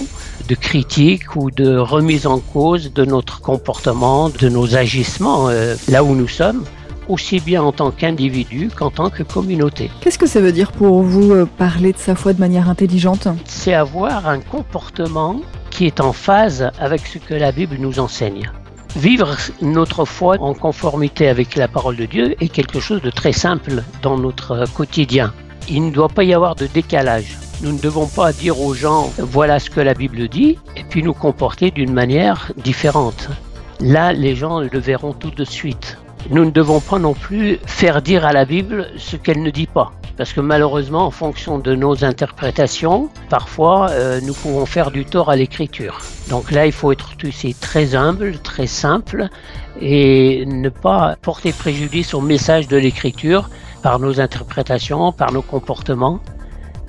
de 0.49 0.55
critique 0.55 1.37
ou 1.37 1.51
de 1.51 1.77
remise 1.77 2.27
en 2.27 2.39
cause 2.39 2.93
de 2.93 3.05
notre 3.05 3.41
comportement, 3.41 4.29
de 4.29 4.49
nos 4.49 4.77
agissements 4.77 5.49
euh, 5.49 5.75
là 5.89 6.05
où 6.05 6.15
nous 6.15 6.29
sommes 6.29 6.65
aussi 7.09 7.41
bien 7.41 7.63
en 7.63 7.73
tant 7.73 7.91
qu'individu 7.91 8.69
qu'en 8.75 8.91
tant 8.91 9.11
que 9.11 9.23
communauté. 9.23 9.91
Qu'est-ce 10.01 10.19
que 10.19 10.27
ça 10.27 10.41
veut 10.41 10.53
dire 10.53 10.73
pour 10.73 11.03
vous 11.03 11.33
euh, 11.33 11.47
parler 11.47 11.93
de 11.93 11.99
sa 11.99 12.15
foi 12.15 12.33
de 12.33 12.41
manière 12.41 12.69
intelligente? 12.69 13.29
C'est 13.45 13.75
avoir 13.75 14.29
un 14.29 14.41
comportement 14.41 15.41
qui 15.71 15.87
est 15.87 16.01
en 16.01 16.13
phase 16.13 16.71
avec 16.81 17.07
ce 17.07 17.19
que 17.19 17.35
la 17.35 17.53
Bible 17.53 17.77
nous 17.79 18.01
enseigne. 18.01 18.51
Vivre 18.97 19.37
notre 19.61 20.07
foi 20.07 20.37
en 20.41 20.55
conformité 20.55 21.29
avec 21.29 21.55
la 21.55 21.69
parole 21.69 21.97
de 21.97 22.07
Dieu 22.07 22.35
est 22.41 22.49
quelque 22.49 22.81
chose 22.81 23.03
de 23.03 23.11
très 23.11 23.33
simple 23.33 23.83
dans 24.01 24.17
notre 24.17 24.65
quotidien. 24.73 25.35
Il 25.69 25.85
ne 25.85 25.91
doit 25.91 26.09
pas 26.09 26.25
y 26.25 26.33
avoir 26.33 26.55
de 26.55 26.67
décalage. 26.67 27.37
Nous 27.61 27.73
ne 27.73 27.79
devons 27.79 28.07
pas 28.07 28.33
dire 28.33 28.59
aux 28.59 28.73
gens 28.73 29.13
voilà 29.19 29.59
ce 29.59 29.69
que 29.69 29.81
la 29.81 29.93
Bible 29.93 30.29
dit 30.29 30.59
et 30.77 30.85
puis 30.85 31.03
nous 31.03 31.13
comporter 31.13 31.71
d'une 31.71 31.93
manière 31.93 32.53
différente. 32.57 33.29
Là, 33.81 34.15
les 34.15 34.35
gens 34.35 34.61
le 34.61 34.79
verront 34.79 35.13
tout 35.13 35.31
de 35.31 35.45
suite. 35.45 35.99
Nous 36.31 36.47
ne 36.47 36.51
devons 36.51 36.81
pas 36.81 36.99
non 36.99 37.13
plus 37.13 37.59
faire 37.67 38.01
dire 38.01 38.25
à 38.25 38.33
la 38.33 38.47
Bible 38.47 38.89
ce 38.97 39.17
qu'elle 39.17 39.43
ne 39.43 39.51
dit 39.51 39.67
pas. 39.67 39.93
Parce 40.17 40.33
que 40.33 40.41
malheureusement, 40.41 41.07
en 41.07 41.11
fonction 41.11 41.59
de 41.59 41.75
nos 41.75 42.05
interprétations, 42.05 43.11
parfois, 43.29 43.91
euh, 43.91 44.21
nous 44.23 44.33
pouvons 44.33 44.65
faire 44.65 44.91
du 44.91 45.05
tort 45.05 45.29
à 45.29 45.37
l'écriture. 45.37 46.01
Donc 46.31 46.51
là, 46.51 46.65
il 46.67 46.73
faut 46.73 46.91
être 46.91 47.11
aussi 47.27 47.55
très 47.55 47.95
humble, 47.95 48.39
très 48.39 48.67
simple, 48.67 49.29
et 49.81 50.45
ne 50.47 50.71
pas 50.71 51.17
porter 51.21 51.53
préjudice 51.53 52.15
au 52.15 52.23
message 52.23 52.67
de 52.67 52.79
l'écriture 52.79 53.51
par 53.83 53.99
nos 53.99 54.19
interprétations, 54.21 55.13
par 55.13 55.33
nos 55.33 55.43
comportements. 55.43 56.21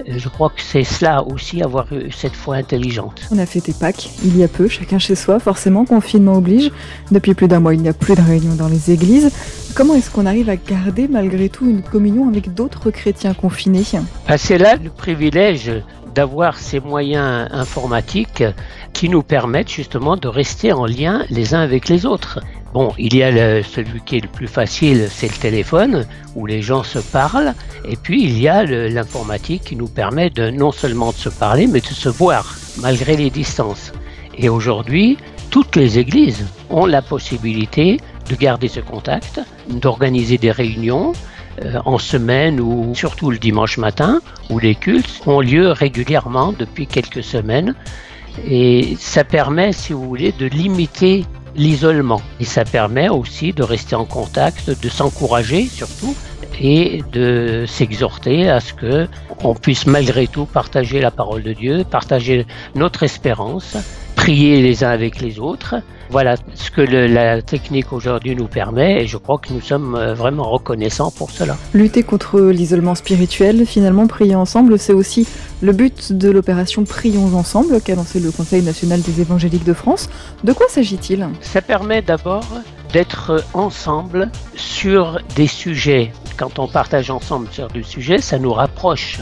Je 0.05 0.29
crois 0.29 0.49
que 0.49 0.61
c'est 0.61 0.83
cela 0.83 1.23
aussi, 1.23 1.61
avoir 1.61 1.87
cette 2.15 2.35
foi 2.35 2.55
intelligente. 2.55 3.21
On 3.31 3.39
a 3.39 3.45
fêté 3.45 3.73
Pâques 3.73 4.09
il 4.23 4.37
y 4.37 4.43
a 4.43 4.47
peu, 4.47 4.67
chacun 4.67 4.99
chez 4.99 5.15
soi, 5.15 5.39
forcément, 5.39 5.85
confinement 5.85 6.35
oblige. 6.35 6.71
Depuis 7.11 7.33
plus 7.33 7.47
d'un 7.47 7.59
mois, 7.59 7.73
il 7.73 7.81
n'y 7.81 7.89
a 7.89 7.93
plus 7.93 8.15
de 8.15 8.21
réunions 8.21 8.55
dans 8.55 8.67
les 8.67 8.91
églises. 8.91 9.31
Comment 9.77 9.93
est-ce 9.93 10.09
qu'on 10.09 10.25
arrive 10.25 10.49
à 10.49 10.55
garder 10.55 11.07
malgré 11.07 11.49
tout 11.49 11.69
une 11.69 11.83
communion 11.83 12.27
avec 12.27 12.51
d'autres 12.51 12.89
chrétiens 12.89 13.35
confinés? 13.35 13.83
Ah, 14.27 14.35
C'est 14.35 14.57
là 14.57 14.75
le 14.75 14.89
privilège 14.89 15.71
d'avoir 16.15 16.57
ces 16.57 16.79
moyens 16.79 17.47
informatiques 17.51 18.43
qui 18.93 19.07
nous 19.07 19.21
permettent 19.21 19.69
justement 19.69 20.17
de 20.17 20.27
rester 20.27 20.73
en 20.73 20.87
lien 20.87 21.25
les 21.29 21.53
uns 21.53 21.59
avec 21.59 21.89
les 21.89 22.07
autres. 22.07 22.39
Bon, 22.73 22.91
il 22.97 23.15
y 23.15 23.21
a 23.21 23.61
celui 23.61 24.01
qui 24.01 24.17
est 24.17 24.21
le 24.21 24.27
plus 24.29 24.47
facile, 24.47 25.09
c'est 25.11 25.31
le 25.31 25.37
téléphone, 25.37 26.07
où 26.35 26.47
les 26.47 26.63
gens 26.63 26.81
se 26.81 26.97
parlent, 26.97 27.53
et 27.85 27.97
puis 27.97 28.23
il 28.23 28.39
y 28.39 28.47
a 28.47 28.63
l'informatique 28.63 29.65
qui 29.65 29.75
nous 29.75 29.87
permet 29.87 30.31
de 30.31 30.49
non 30.49 30.71
seulement 30.71 31.11
de 31.11 31.17
se 31.17 31.29
parler, 31.29 31.67
mais 31.67 31.81
de 31.81 31.85
se 31.85 32.09
voir, 32.09 32.55
malgré 32.81 33.15
les 33.15 33.29
distances. 33.29 33.91
Et 34.39 34.49
aujourd'hui, 34.49 35.19
toutes 35.51 35.75
les 35.75 35.99
églises 35.99 36.47
ont 36.71 36.87
la 36.87 37.03
possibilité 37.03 37.99
de 38.29 38.35
garder 38.35 38.67
ce 38.67 38.79
contact, 38.79 39.39
d'organiser 39.69 40.37
des 40.37 40.51
réunions 40.51 41.13
euh, 41.63 41.79
en 41.85 41.97
semaine 41.97 42.59
ou 42.59 42.93
surtout 42.95 43.31
le 43.31 43.37
dimanche 43.37 43.77
matin, 43.77 44.21
où 44.49 44.59
les 44.59 44.75
cultes 44.75 45.21
ont 45.25 45.41
lieu 45.41 45.71
régulièrement 45.71 46.53
depuis 46.57 46.87
quelques 46.87 47.23
semaines. 47.23 47.75
Et 48.47 48.95
ça 48.99 49.23
permet, 49.23 49.71
si 49.71 49.93
vous 49.93 50.07
voulez, 50.07 50.31
de 50.31 50.45
limiter 50.45 51.25
l'isolement. 51.55 52.21
Et 52.39 52.45
ça 52.45 52.63
permet 52.63 53.09
aussi 53.09 53.53
de 53.53 53.63
rester 53.63 53.95
en 53.95 54.05
contact, 54.05 54.69
de 54.69 54.89
s'encourager 54.89 55.65
surtout, 55.65 56.15
et 56.61 57.03
de 57.11 57.65
s'exhorter 57.67 58.49
à 58.49 58.59
ce 58.59 58.73
que 58.73 59.07
on 59.43 59.53
puisse 59.53 59.85
malgré 59.85 60.27
tout 60.27 60.45
partager 60.45 60.99
la 60.99 61.11
parole 61.11 61.43
de 61.43 61.53
Dieu, 61.53 61.83
partager 61.83 62.47
notre 62.75 63.03
espérance, 63.03 63.77
prier 64.17 64.61
les 64.61 64.83
uns 64.83 64.89
avec 64.89 65.21
les 65.21 65.39
autres. 65.39 65.75
Voilà 66.09 66.35
ce 66.55 66.71
que 66.71 66.81
la 66.81 67.41
technique 67.41 67.93
aujourd'hui 67.93 68.35
nous 68.35 68.47
permet 68.47 69.03
et 69.03 69.07
je 69.07 69.17
crois 69.17 69.37
que 69.37 69.53
nous 69.53 69.61
sommes 69.61 69.95
euh, 69.95 70.13
vraiment 70.13 70.49
reconnaissants 70.49 71.11
pour 71.11 71.31
cela. 71.31 71.55
Lutter 71.73 72.03
contre 72.03 72.39
l'isolement 72.41 72.95
spirituel, 72.95 73.65
finalement 73.65 74.07
prier 74.07 74.35
ensemble, 74.35 74.79
c'est 74.79 74.93
aussi 74.93 75.27
le 75.61 75.71
but 75.71 76.11
de 76.13 76.29
l'opération 76.29 76.83
Prions 76.83 77.37
ensemble 77.37 77.79
qu'a 77.81 77.95
lancé 77.95 78.19
le 78.19 78.31
Conseil 78.31 78.63
national 78.63 79.01
des 79.01 79.21
évangéliques 79.21 79.65
de 79.65 79.73
France. 79.73 80.09
De 80.43 80.53
quoi 80.53 80.67
s'agit-il? 80.69 81.27
Ça 81.41 81.61
permet 81.61 82.01
d'abord 82.01 82.45
d'être 82.91 83.43
ensemble 83.53 84.31
sur 84.55 85.19
des 85.35 85.47
sujets. 85.47 86.11
Quand 86.37 86.59
on 86.59 86.67
partage 86.67 87.11
ensemble 87.11 87.47
sur 87.51 87.67
des 87.67 87.83
sujets, 87.83 88.19
ça 88.19 88.39
nous 88.39 88.53
rapproche 88.53 89.19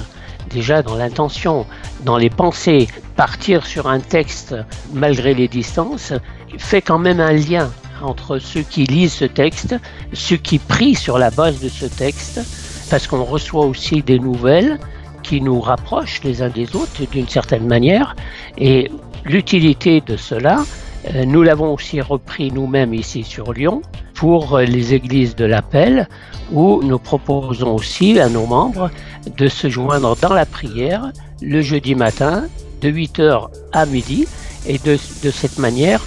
déjà 0.56 0.82
dans 0.82 0.96
l'intention, 0.96 1.66
dans 2.06 2.18
les 2.18 2.30
pensées, 2.30 2.88
partir 3.18 3.66
sur 3.66 3.88
un 3.88 4.00
texte 4.00 4.56
malgré 4.94 5.34
les 5.34 5.50
distances 5.50 6.14
fait 6.58 6.82
quand 6.82 6.98
même 6.98 7.20
un 7.20 7.34
lien 7.34 7.70
entre 8.02 8.40
ceux 8.40 8.62
qui 8.62 8.86
lisent 8.86 9.14
ce 9.14 9.26
texte, 9.26 9.76
ceux 10.14 10.38
qui 10.38 10.58
prient 10.60 10.96
sur 10.96 11.18
la 11.18 11.30
base 11.30 11.60
de 11.60 11.70
ce 11.70 11.86
texte, 11.86 12.40
parce 12.90 13.06
qu'on 13.08 13.24
reçoit 13.24 13.66
aussi 13.66 14.02
des 14.02 14.20
nouvelles 14.20 14.80
qui 15.24 15.42
nous 15.42 15.60
rapprochent 15.60 16.22
les 16.24 16.42
uns 16.42 16.50
des 16.50 16.76
autres 16.76 17.02
d'une 17.12 17.28
certaine 17.28 17.68
manière. 17.68 18.16
Et 18.58 18.92
l'utilité 19.26 20.02
de 20.02 20.16
cela, 20.16 20.64
euh, 21.14 21.26
nous 21.26 21.42
l'avons 21.42 21.74
aussi 21.74 22.00
repris 22.00 22.52
nous-mêmes 22.52 22.94
ici 22.94 23.24
sur 23.24 23.52
Lyon 23.52 23.82
pour 24.16 24.60
les 24.60 24.94
églises 24.94 25.36
de 25.36 25.46
l'appel, 25.46 26.08
où 26.52 26.82
nous 26.84 27.00
proposons 27.00 27.76
aussi 27.76 28.20
à 28.20 28.30
nos 28.30 28.46
membres 28.48 28.90
de 29.38 29.48
se 29.48 29.70
joindre 29.70 30.16
dans 30.16 30.34
la 30.34 30.46
prière 30.46 31.12
le 31.42 31.62
jeudi 31.62 31.96
matin 31.96 32.46
de 32.82 32.90
8h 32.90 33.50
à 33.74 33.86
midi. 33.86 34.28
Et 34.68 34.80
de, 34.80 34.98
de 35.24 35.30
cette 35.30 35.60
manière, 35.60 36.02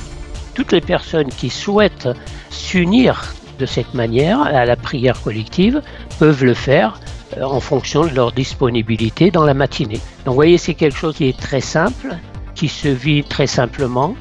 toutes 0.55 0.73
les 0.73 0.81
personnes 0.81 1.29
qui 1.29 1.49
souhaitent 1.51 2.09
s'unir 2.51 3.35
de 3.59 3.67
cette 3.67 3.95
manière 3.95 4.43
à 4.43 4.65
la 4.65 4.77
prière 4.77 5.21
collective 5.21 5.83
peuvent 6.19 6.45
le 6.45 6.55
faire 6.55 7.01
euh, 7.37 7.43
en 7.43 7.61
fonction 7.61 8.05
de 8.07 8.15
leur 8.15 8.33
disponibilité 8.33 9.31
dans 9.31 9.45
la 9.45 9.55
matinée. 9.55 10.01
Donc 10.25 10.33
vous 10.33 10.35
voyez, 10.35 10.59
c'est 10.59 10.75
quelque 10.75 10.97
chose 10.97 11.17
qui 11.17 11.29
est 11.29 11.39
très 11.39 11.61
simple, 11.61 12.17
qui 12.55 12.69
se 12.69 12.89
vit 12.89 13.25
très 13.25 13.47
simplement 13.47 14.15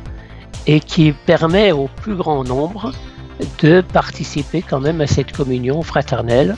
et 0.65 0.79
qui 0.79 1.11
permet 1.11 1.71
au 1.71 1.87
plus 2.01 2.15
grand 2.15 2.43
nombre 2.43 2.91
de 3.61 3.81
participer 3.81 4.61
quand 4.61 4.79
même 4.79 5.01
à 5.01 5.07
cette 5.07 5.31
communion 5.31 5.81
fraternelle 5.81 6.55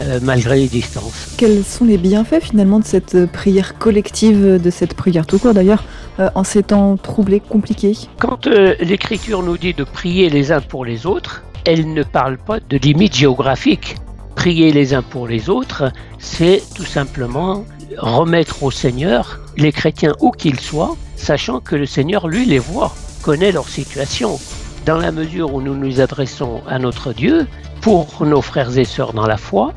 euh, 0.00 0.20
malgré 0.22 0.58
les 0.58 0.68
distances. 0.68 1.34
Quels 1.36 1.64
sont 1.64 1.84
les 1.84 1.98
bienfaits 1.98 2.40
finalement 2.40 2.80
de 2.80 2.84
cette 2.84 3.26
prière 3.26 3.76
collective, 3.78 4.60
de 4.60 4.70
cette 4.70 4.94
prière 4.94 5.26
tout 5.26 5.38
court 5.38 5.52
d'ailleurs, 5.52 5.84
euh, 6.18 6.30
en 6.34 6.44
ces 6.44 6.62
temps 6.62 6.96
troublés, 6.96 7.40
compliqués? 7.40 7.96
Quand 8.18 8.46
euh, 8.46 8.74
l'Écriture 8.80 9.42
nous 9.42 9.58
dit 9.58 9.74
de 9.74 9.84
prier 9.84 10.30
les 10.30 10.50
uns 10.50 10.62
pour 10.62 10.86
les 10.86 11.04
autres, 11.04 11.42
elle 11.66 11.92
ne 11.92 12.02
parle 12.02 12.38
pas 12.38 12.58
de 12.58 12.78
limites 12.78 13.14
géographiques. 13.14 13.96
Prier 14.34 14.72
les 14.72 14.94
uns 14.94 15.02
pour 15.02 15.28
les 15.28 15.50
autres, 15.50 15.92
c'est 16.18 16.62
tout 16.74 16.86
simplement 16.86 17.66
remettre 17.98 18.62
au 18.62 18.70
Seigneur 18.70 19.40
les 19.58 19.72
chrétiens 19.72 20.14
où 20.20 20.30
qu'ils 20.30 20.60
soient, 20.60 20.96
sachant 21.16 21.60
que 21.60 21.76
le 21.76 21.84
Seigneur, 21.84 22.28
lui, 22.28 22.46
les 22.46 22.58
voit, 22.58 22.94
connaît 23.22 23.52
leur 23.52 23.68
situation. 23.68 24.38
Dans 24.84 24.98
la 24.98 25.12
mesure 25.12 25.54
où 25.54 25.62
nous 25.62 25.76
nous 25.76 26.00
adressons 26.00 26.60
à 26.66 26.80
notre 26.80 27.12
Dieu, 27.12 27.46
pour 27.82 28.26
nos 28.26 28.40
frères 28.40 28.76
et 28.76 28.84
sœurs 28.84 29.12
dans 29.12 29.26
la 29.26 29.36
foi, 29.36 29.74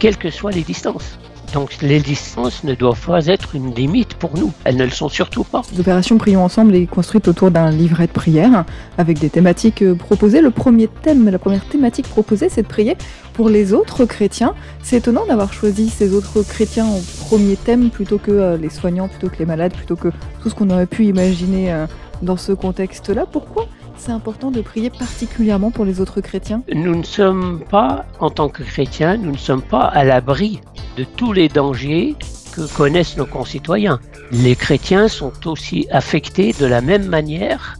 quelles 0.00 0.16
que 0.16 0.30
soient 0.30 0.50
les 0.50 0.62
distances. 0.62 1.16
Donc 1.54 1.78
les 1.80 2.00
distances 2.00 2.64
ne 2.64 2.74
doivent 2.74 3.06
pas 3.06 3.26
être 3.26 3.54
une 3.54 3.72
limite 3.72 4.14
pour 4.14 4.36
nous. 4.36 4.52
Elles 4.64 4.76
ne 4.76 4.84
le 4.84 4.90
sont 4.90 5.08
surtout 5.08 5.44
pas. 5.44 5.62
L'opération 5.76 6.18
Prions 6.18 6.44
ensemble 6.44 6.74
est 6.74 6.86
construite 6.86 7.28
autour 7.28 7.52
d'un 7.52 7.70
livret 7.70 8.08
de 8.08 8.12
prière 8.12 8.64
avec 8.98 9.20
des 9.20 9.30
thématiques 9.30 9.82
euh, 9.82 9.94
proposées. 9.94 10.40
Le 10.40 10.50
premier 10.50 10.88
thème, 10.88 11.28
la 11.28 11.38
première 11.38 11.64
thématique 11.64 12.08
proposée, 12.08 12.48
c'est 12.48 12.62
de 12.62 12.68
prier 12.68 12.96
pour 13.34 13.48
les 13.48 13.72
autres 13.72 14.04
chrétiens. 14.06 14.54
C'est 14.82 14.96
étonnant 14.96 15.24
d'avoir 15.24 15.52
choisi 15.52 15.88
ces 15.88 16.12
autres 16.14 16.42
chrétiens 16.42 16.86
en 16.86 17.00
premier 17.26 17.54
thème 17.56 17.90
plutôt 17.90 18.18
que 18.18 18.32
euh, 18.32 18.56
les 18.56 18.70
soignants, 18.70 19.06
plutôt 19.06 19.28
que 19.28 19.38
les 19.38 19.46
malades, 19.46 19.72
plutôt 19.72 19.96
que 19.96 20.08
tout 20.42 20.50
ce 20.50 20.54
qu'on 20.54 20.68
aurait 20.70 20.86
pu 20.86 21.06
imaginer 21.06 21.72
euh, 21.72 21.86
dans 22.22 22.36
ce 22.36 22.52
contexte-là. 22.52 23.24
Pourquoi 23.30 23.68
c'est 23.98 24.12
important 24.12 24.50
de 24.50 24.60
prier 24.60 24.90
particulièrement 24.90 25.70
pour 25.70 25.84
les 25.84 26.00
autres 26.00 26.20
chrétiens 26.20 26.62
Nous 26.72 26.94
ne 26.94 27.02
sommes 27.02 27.62
pas, 27.68 28.06
en 28.20 28.30
tant 28.30 28.48
que 28.48 28.62
chrétiens, 28.62 29.16
nous 29.16 29.32
ne 29.32 29.36
sommes 29.36 29.62
pas 29.62 29.84
à 29.84 30.04
l'abri 30.04 30.60
de 30.96 31.04
tous 31.04 31.32
les 31.32 31.48
dangers 31.48 32.16
que 32.54 32.62
connaissent 32.76 33.16
nos 33.16 33.26
concitoyens. 33.26 34.00
Les 34.32 34.56
chrétiens 34.56 35.08
sont 35.08 35.46
aussi 35.46 35.86
affectés 35.90 36.54
de 36.58 36.66
la 36.66 36.80
même 36.80 37.06
manière 37.06 37.76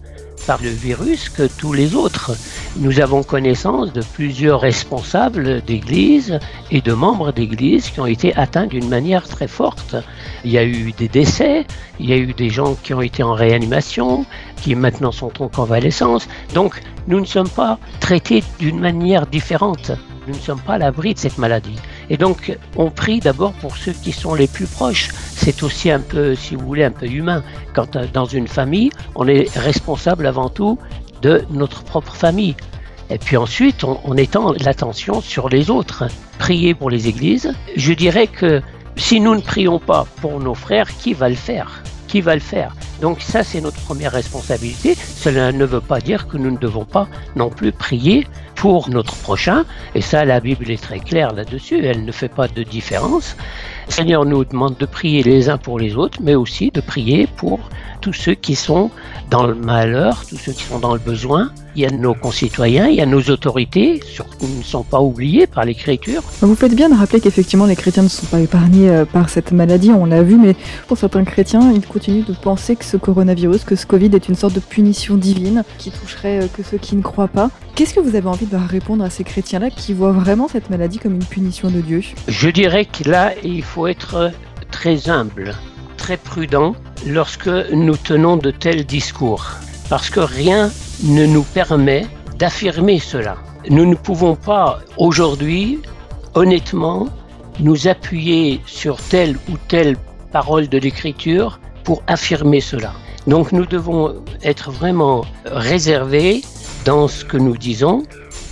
par 0.48 0.62
le 0.62 0.70
virus 0.70 1.28
que 1.28 1.42
tous 1.46 1.74
les 1.74 1.94
autres. 1.94 2.34
Nous 2.76 3.00
avons 3.00 3.22
connaissance 3.22 3.92
de 3.92 4.00
plusieurs 4.14 4.62
responsables 4.62 5.60
d'église 5.60 6.38
et 6.70 6.80
de 6.80 6.94
membres 6.94 7.32
d'église 7.32 7.90
qui 7.90 8.00
ont 8.00 8.06
été 8.06 8.34
atteints 8.34 8.66
d'une 8.66 8.88
manière 8.88 9.28
très 9.28 9.46
forte. 9.46 9.94
Il 10.44 10.50
y 10.50 10.56
a 10.56 10.64
eu 10.64 10.92
des 10.92 11.08
décès, 11.08 11.66
il 12.00 12.08
y 12.08 12.14
a 12.14 12.16
eu 12.16 12.32
des 12.32 12.48
gens 12.48 12.76
qui 12.82 12.94
ont 12.94 13.02
été 13.02 13.22
en 13.22 13.34
réanimation, 13.34 14.24
qui 14.62 14.74
maintenant 14.74 15.12
sont 15.12 15.42
en 15.42 15.48
convalescence. 15.48 16.26
Donc 16.54 16.80
nous 17.08 17.20
ne 17.20 17.26
sommes 17.26 17.50
pas 17.50 17.78
traités 18.00 18.42
d'une 18.58 18.80
manière 18.80 19.26
différente. 19.26 19.92
Nous 20.26 20.34
ne 20.34 20.40
sommes 20.40 20.60
pas 20.62 20.74
à 20.74 20.78
l'abri 20.78 21.12
de 21.12 21.18
cette 21.18 21.36
maladie. 21.36 21.76
Et 22.10 22.16
donc, 22.16 22.56
on 22.76 22.90
prie 22.90 23.20
d'abord 23.20 23.52
pour 23.52 23.76
ceux 23.76 23.92
qui 23.92 24.12
sont 24.12 24.34
les 24.34 24.46
plus 24.46 24.66
proches. 24.66 25.08
C'est 25.12 25.62
aussi 25.62 25.90
un 25.90 26.00
peu, 26.00 26.34
si 26.34 26.56
vous 26.56 26.66
voulez, 26.66 26.84
un 26.84 26.90
peu 26.90 27.06
humain. 27.06 27.42
Quand 27.74 27.96
euh, 27.96 28.06
dans 28.12 28.24
une 28.24 28.48
famille, 28.48 28.90
on 29.14 29.28
est 29.28 29.48
responsable 29.56 30.26
avant 30.26 30.48
tout 30.48 30.78
de 31.22 31.44
notre 31.50 31.82
propre 31.82 32.14
famille. 32.14 32.56
Et 33.10 33.18
puis 33.18 33.36
ensuite, 33.36 33.84
on, 33.84 34.00
on 34.04 34.16
étend 34.16 34.52
l'attention 34.60 35.20
sur 35.20 35.48
les 35.48 35.70
autres. 35.70 36.04
Prier 36.38 36.74
pour 36.74 36.90
les 36.90 37.08
églises. 37.08 37.52
Je 37.76 37.92
dirais 37.92 38.26
que 38.26 38.62
si 38.96 39.20
nous 39.20 39.34
ne 39.34 39.40
prions 39.40 39.78
pas 39.78 40.06
pour 40.20 40.40
nos 40.40 40.54
frères, 40.54 40.96
qui 40.96 41.14
va 41.14 41.28
le 41.28 41.34
faire? 41.34 41.82
Qui 42.08 42.20
va 42.22 42.34
le 42.34 42.40
faire 42.40 42.74
Donc 43.00 43.20
ça, 43.20 43.44
c'est 43.44 43.60
notre 43.60 43.80
première 43.82 44.12
responsabilité. 44.12 44.96
Cela 44.96 45.52
ne 45.52 45.64
veut 45.64 45.80
pas 45.80 46.00
dire 46.00 46.26
que 46.26 46.36
nous 46.38 46.50
ne 46.50 46.56
devons 46.56 46.84
pas 46.84 47.06
non 47.36 47.50
plus 47.50 47.70
prier 47.70 48.26
pour 48.54 48.88
notre 48.90 49.14
prochain. 49.16 49.64
Et 49.94 50.00
ça, 50.00 50.24
la 50.24 50.40
Bible 50.40 50.70
est 50.70 50.82
très 50.82 50.98
claire 50.98 51.32
là-dessus. 51.32 51.84
Elle 51.84 52.04
ne 52.04 52.12
fait 52.12 52.28
pas 52.28 52.48
de 52.48 52.62
différence. 52.62 53.36
Seigneur 53.88 54.24
nous 54.24 54.44
demande 54.44 54.76
de 54.76 54.86
prier 54.86 55.22
les 55.22 55.48
uns 55.48 55.58
pour 55.58 55.78
les 55.78 55.96
autres, 55.96 56.18
mais 56.22 56.34
aussi 56.34 56.70
de 56.70 56.80
prier 56.80 57.28
pour 57.36 57.60
tous 58.00 58.12
ceux 58.12 58.34
qui 58.34 58.54
sont 58.54 58.90
dans 59.30 59.46
le 59.46 59.54
malheur, 59.54 60.24
tous 60.28 60.36
ceux 60.36 60.52
qui 60.52 60.62
sont 60.62 60.78
dans 60.78 60.94
le 60.94 61.00
besoin. 61.00 61.50
Il 61.76 61.82
y 61.82 61.86
a 61.86 61.90
nos 61.90 62.14
concitoyens, 62.14 62.88
il 62.88 62.96
y 62.96 63.00
a 63.00 63.06
nos 63.06 63.20
autorités, 63.22 64.00
surtout 64.04 64.46
ne 64.46 64.62
sont 64.62 64.82
pas 64.82 65.00
oubliés 65.00 65.46
par 65.46 65.64
l'Écriture. 65.64 66.22
Vous 66.40 66.54
faites 66.54 66.74
bien 66.74 66.88
de 66.88 66.94
rappeler 66.94 67.20
qu'effectivement 67.20 67.66
les 67.66 67.76
chrétiens 67.76 68.02
ne 68.02 68.08
sont 68.08 68.26
pas 68.26 68.40
épargnés 68.40 68.90
euh, 68.90 69.04
par 69.04 69.28
cette 69.28 69.52
maladie, 69.52 69.90
on 69.92 70.06
l'a 70.06 70.22
vu, 70.22 70.36
mais 70.36 70.56
pour 70.88 70.98
certains 70.98 71.24
chrétiens, 71.24 71.72
ils 71.72 71.86
continuent 71.86 72.24
de 72.24 72.32
penser 72.32 72.74
que 72.74 72.84
ce 72.84 72.96
coronavirus, 72.96 73.64
que 73.64 73.76
ce 73.76 73.86
Covid 73.86 74.10
est 74.14 74.28
une 74.28 74.34
sorte 74.34 74.54
de 74.54 74.60
punition 74.60 75.16
divine 75.16 75.62
qui 75.78 75.90
toucherait 75.90 76.42
euh, 76.42 76.46
que 76.52 76.62
ceux 76.62 76.78
qui 76.78 76.96
ne 76.96 77.02
croient 77.02 77.28
pas. 77.28 77.50
Qu'est-ce 77.74 77.94
que 77.94 78.00
vous 78.00 78.16
avez 78.16 78.28
envie 78.28 78.46
de 78.46 78.56
répondre 78.56 79.04
à 79.04 79.10
ces 79.10 79.22
chrétiens-là 79.22 79.70
qui 79.70 79.94
voient 79.94 80.12
vraiment 80.12 80.48
cette 80.48 80.70
maladie 80.70 80.98
comme 80.98 81.14
une 81.14 81.24
punition 81.24 81.70
de 81.70 81.80
Dieu? 81.80 82.02
Je 82.26 82.48
dirais 82.50 82.86
que 82.86 83.08
là, 83.08 83.34
il 83.44 83.62
faut 83.62 83.86
être 83.86 84.32
très 84.70 85.08
humble, 85.08 85.54
très 85.98 86.16
prudent 86.16 86.74
lorsque 87.06 87.48
nous 87.84 87.96
tenons 87.96 88.38
de 88.38 88.50
tels 88.50 88.86
discours, 88.86 89.44
parce 89.90 90.08
que 90.08 90.20
rien 90.20 90.70
ne 91.04 91.26
nous 91.26 91.42
permet 91.42 92.06
d'affirmer 92.38 92.98
cela. 92.98 93.36
Nous 93.68 93.84
ne 93.84 93.94
pouvons 93.94 94.34
pas 94.34 94.78
aujourd'hui, 94.96 95.80
honnêtement, 96.34 97.08
nous 97.60 97.88
appuyer 97.88 98.62
sur 98.66 98.96
telle 98.96 99.36
ou 99.50 99.56
telle 99.68 99.96
parole 100.32 100.68
de 100.68 100.78
l'Écriture 100.78 101.60
pour 101.84 102.02
affirmer 102.06 102.60
cela. 102.60 102.92
Donc 103.26 103.52
nous 103.52 103.66
devons 103.66 104.14
être 104.42 104.70
vraiment 104.70 105.24
réservés 105.44 106.42
dans 106.84 107.08
ce 107.08 107.24
que 107.24 107.36
nous 107.36 107.56
disons, 107.56 108.04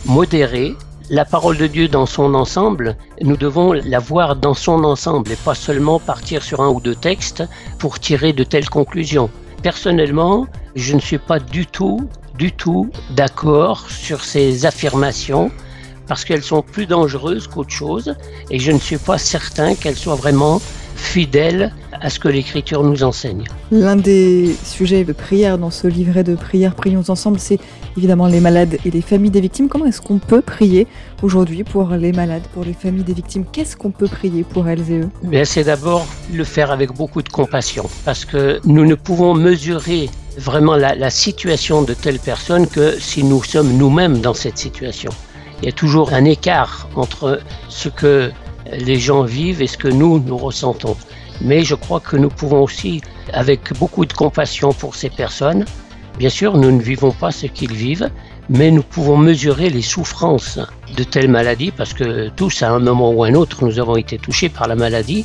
modérés. 0.04 0.74
La 1.08 1.24
parole 1.24 1.56
de 1.56 1.68
Dieu 1.68 1.86
dans 1.86 2.04
son 2.04 2.34
ensemble, 2.34 2.96
nous 3.22 3.36
devons 3.36 3.72
la 3.72 4.00
voir 4.00 4.34
dans 4.34 4.54
son 4.54 4.82
ensemble 4.82 5.30
et 5.30 5.36
pas 5.36 5.54
seulement 5.54 6.00
partir 6.00 6.42
sur 6.42 6.60
un 6.60 6.68
ou 6.68 6.80
deux 6.80 6.96
textes 6.96 7.44
pour 7.78 8.00
tirer 8.00 8.32
de 8.32 8.42
telles 8.42 8.68
conclusions. 8.68 9.30
personnellement, 9.62 10.46
je 10.74 10.94
ne 10.94 11.00
suis 11.00 11.18
pas 11.18 11.38
du 11.38 11.64
tout, 11.64 12.08
du 12.36 12.50
tout 12.50 12.90
d'accord 13.10 13.88
sur 13.88 14.24
ces 14.24 14.66
affirmations 14.66 15.52
parce 16.08 16.24
qu'elles 16.24 16.42
sont 16.42 16.62
plus 16.62 16.86
dangereuses 16.86 17.46
qu'autre 17.46 17.70
chose 17.70 18.14
et 18.50 18.58
je 18.58 18.72
ne 18.72 18.78
suis 18.78 18.98
pas 18.98 19.18
certain 19.18 19.74
qu'elles 19.74 19.96
soient 19.96 20.14
vraiment 20.14 20.60
fidèles 20.96 21.72
à 22.00 22.10
ce 22.10 22.18
que 22.18 22.28
l'Écriture 22.28 22.82
nous 22.82 23.02
enseigne. 23.04 23.44
L'un 23.70 23.96
des 23.96 24.54
sujets 24.64 25.04
de 25.04 25.12
prière 25.12 25.58
dans 25.58 25.70
ce 25.70 25.86
livret 25.86 26.24
de 26.24 26.34
prière 26.34 26.74
Prions 26.74 27.04
ensemble, 27.08 27.38
c'est 27.38 27.58
évidemment 27.96 28.26
les 28.26 28.40
malades 28.40 28.78
et 28.84 28.90
les 28.90 29.00
familles 29.02 29.30
des 29.30 29.40
victimes. 29.40 29.68
Comment 29.68 29.86
est-ce 29.86 30.00
qu'on 30.00 30.18
peut 30.18 30.42
prier 30.42 30.86
aujourd'hui 31.22 31.64
pour 31.64 31.90
les 31.90 32.12
malades, 32.12 32.42
pour 32.52 32.64
les 32.64 32.72
familles 32.72 33.04
des 33.04 33.14
victimes? 33.14 33.44
Qu'est-ce 33.50 33.76
qu'on 33.76 33.90
peut 33.90 34.08
prier 34.08 34.42
pour 34.44 34.68
elles 34.68 34.90
et 34.90 34.98
eux? 35.00 35.08
Bien, 35.22 35.44
C'est 35.44 35.64
d'abord 35.64 36.06
le 36.32 36.44
faire 36.44 36.70
avec 36.70 36.92
beaucoup 36.92 37.22
de 37.22 37.28
compassion 37.28 37.88
parce 38.04 38.24
que 38.24 38.60
nous 38.64 38.84
ne 38.84 38.94
pouvons 38.94 39.34
mesurer 39.34 40.10
vraiment 40.38 40.76
la, 40.76 40.94
la 40.94 41.10
situation 41.10 41.82
de 41.82 41.94
telle 41.94 42.18
personne 42.18 42.66
que 42.66 42.98
si 42.98 43.24
nous 43.24 43.42
sommes 43.42 43.72
nous-mêmes 43.76 44.20
dans 44.20 44.34
cette 44.34 44.58
situation. 44.58 45.10
Il 45.62 45.66
y 45.66 45.68
a 45.68 45.72
toujours 45.72 46.12
un 46.12 46.24
écart 46.24 46.88
entre 46.96 47.40
ce 47.68 47.88
que 47.88 48.30
les 48.72 48.98
gens 48.98 49.22
vivent 49.22 49.62
et 49.62 49.66
ce 49.66 49.78
que 49.78 49.88
nous, 49.88 50.18
nous 50.18 50.36
ressentons. 50.36 50.96
Mais 51.40 51.64
je 51.64 51.74
crois 51.74 52.00
que 52.00 52.16
nous 52.16 52.28
pouvons 52.28 52.62
aussi, 52.62 53.00
avec 53.32 53.72
beaucoup 53.78 54.06
de 54.06 54.12
compassion 54.12 54.72
pour 54.72 54.94
ces 54.94 55.10
personnes, 55.10 55.64
bien 56.18 56.30
sûr, 56.30 56.56
nous 56.56 56.70
ne 56.70 56.80
vivons 56.80 57.12
pas 57.12 57.30
ce 57.30 57.46
qu'ils 57.46 57.74
vivent, 57.74 58.10
mais 58.48 58.70
nous 58.70 58.82
pouvons 58.82 59.16
mesurer 59.16 59.70
les 59.70 59.82
souffrances 59.82 60.58
de 60.96 61.04
telles 61.04 61.28
maladies, 61.28 61.72
parce 61.72 61.92
que 61.94 62.28
tous, 62.30 62.62
à 62.62 62.70
un 62.70 62.78
moment 62.78 63.10
ou 63.10 63.24
un 63.24 63.34
autre, 63.34 63.64
nous 63.64 63.78
avons 63.78 63.96
été 63.96 64.18
touchés 64.18 64.48
par 64.48 64.68
la 64.68 64.76
maladie, 64.76 65.24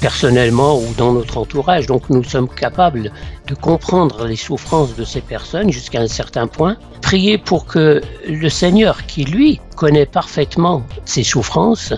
personnellement 0.00 0.78
ou 0.78 0.86
dans 0.96 1.12
notre 1.12 1.38
entourage. 1.38 1.86
Donc 1.86 2.08
nous 2.10 2.24
sommes 2.24 2.48
capables 2.48 3.12
de 3.46 3.54
comprendre 3.54 4.26
les 4.26 4.36
souffrances 4.36 4.94
de 4.96 5.04
ces 5.04 5.20
personnes 5.20 5.70
jusqu'à 5.70 6.00
un 6.00 6.08
certain 6.08 6.46
point. 6.46 6.76
Prier 7.02 7.38
pour 7.38 7.66
que 7.66 8.00
le 8.28 8.48
Seigneur, 8.48 9.06
qui 9.06 9.24
lui 9.24 9.60
connaît 9.76 10.06
parfaitement 10.06 10.82
ces 11.04 11.22
souffrances, 11.22 11.92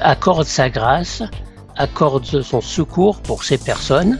accorde 0.00 0.46
sa 0.46 0.68
grâce, 0.70 1.22
accorde 1.76 2.42
son 2.42 2.60
secours 2.60 3.20
pour 3.20 3.44
ces 3.44 3.58
personnes 3.58 4.18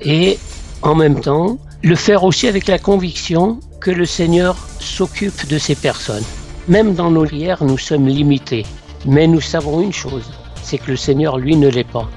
et 0.00 0.38
en 0.82 0.94
même 0.94 1.20
temps 1.20 1.58
le 1.82 1.94
faire 1.94 2.24
aussi 2.24 2.48
avec 2.48 2.66
la 2.66 2.78
conviction 2.78 3.60
que 3.80 3.90
le 3.90 4.06
Seigneur 4.06 4.56
s'occupe 4.80 5.46
de 5.48 5.58
ces 5.58 5.74
personnes. 5.74 6.24
Même 6.68 6.94
dans 6.94 7.10
nos 7.10 7.24
prières, 7.24 7.62
nous 7.62 7.78
sommes 7.78 8.08
limités, 8.08 8.66
mais 9.04 9.28
nous 9.28 9.40
savons 9.40 9.80
une 9.80 9.92
chose, 9.92 10.32
c'est 10.66 10.78
que 10.78 10.90
le 10.90 10.96
Seigneur, 10.96 11.38
lui, 11.38 11.54
ne 11.54 11.68
l'est 11.68 11.84
pas. 11.84 12.08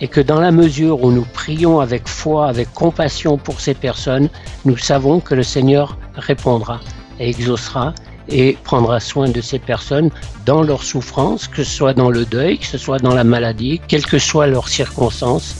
Et 0.00 0.08
que 0.08 0.22
dans 0.22 0.40
la 0.40 0.52
mesure 0.52 1.04
où 1.04 1.12
nous 1.12 1.26
prions 1.34 1.80
avec 1.80 2.08
foi, 2.08 2.48
avec 2.48 2.72
compassion 2.72 3.36
pour 3.36 3.60
ces 3.60 3.74
personnes, 3.74 4.30
nous 4.64 4.78
savons 4.78 5.20
que 5.20 5.34
le 5.34 5.42
Seigneur 5.42 5.98
répondra 6.14 6.80
et 7.20 7.28
exaucera 7.28 7.94
et 8.28 8.56
prendra 8.64 9.00
soin 9.00 9.28
de 9.28 9.42
ces 9.42 9.58
personnes 9.58 10.08
dans 10.46 10.62
leur 10.62 10.82
souffrance, 10.82 11.46
que 11.46 11.62
ce 11.62 11.70
soit 11.70 11.92
dans 11.92 12.08
le 12.08 12.24
deuil, 12.24 12.56
que 12.56 12.66
ce 12.66 12.78
soit 12.78 12.98
dans 12.98 13.14
la 13.14 13.22
maladie, 13.22 13.82
quelles 13.86 14.06
que 14.06 14.18
soient 14.18 14.46
leurs 14.46 14.68
circonstances. 14.68 15.54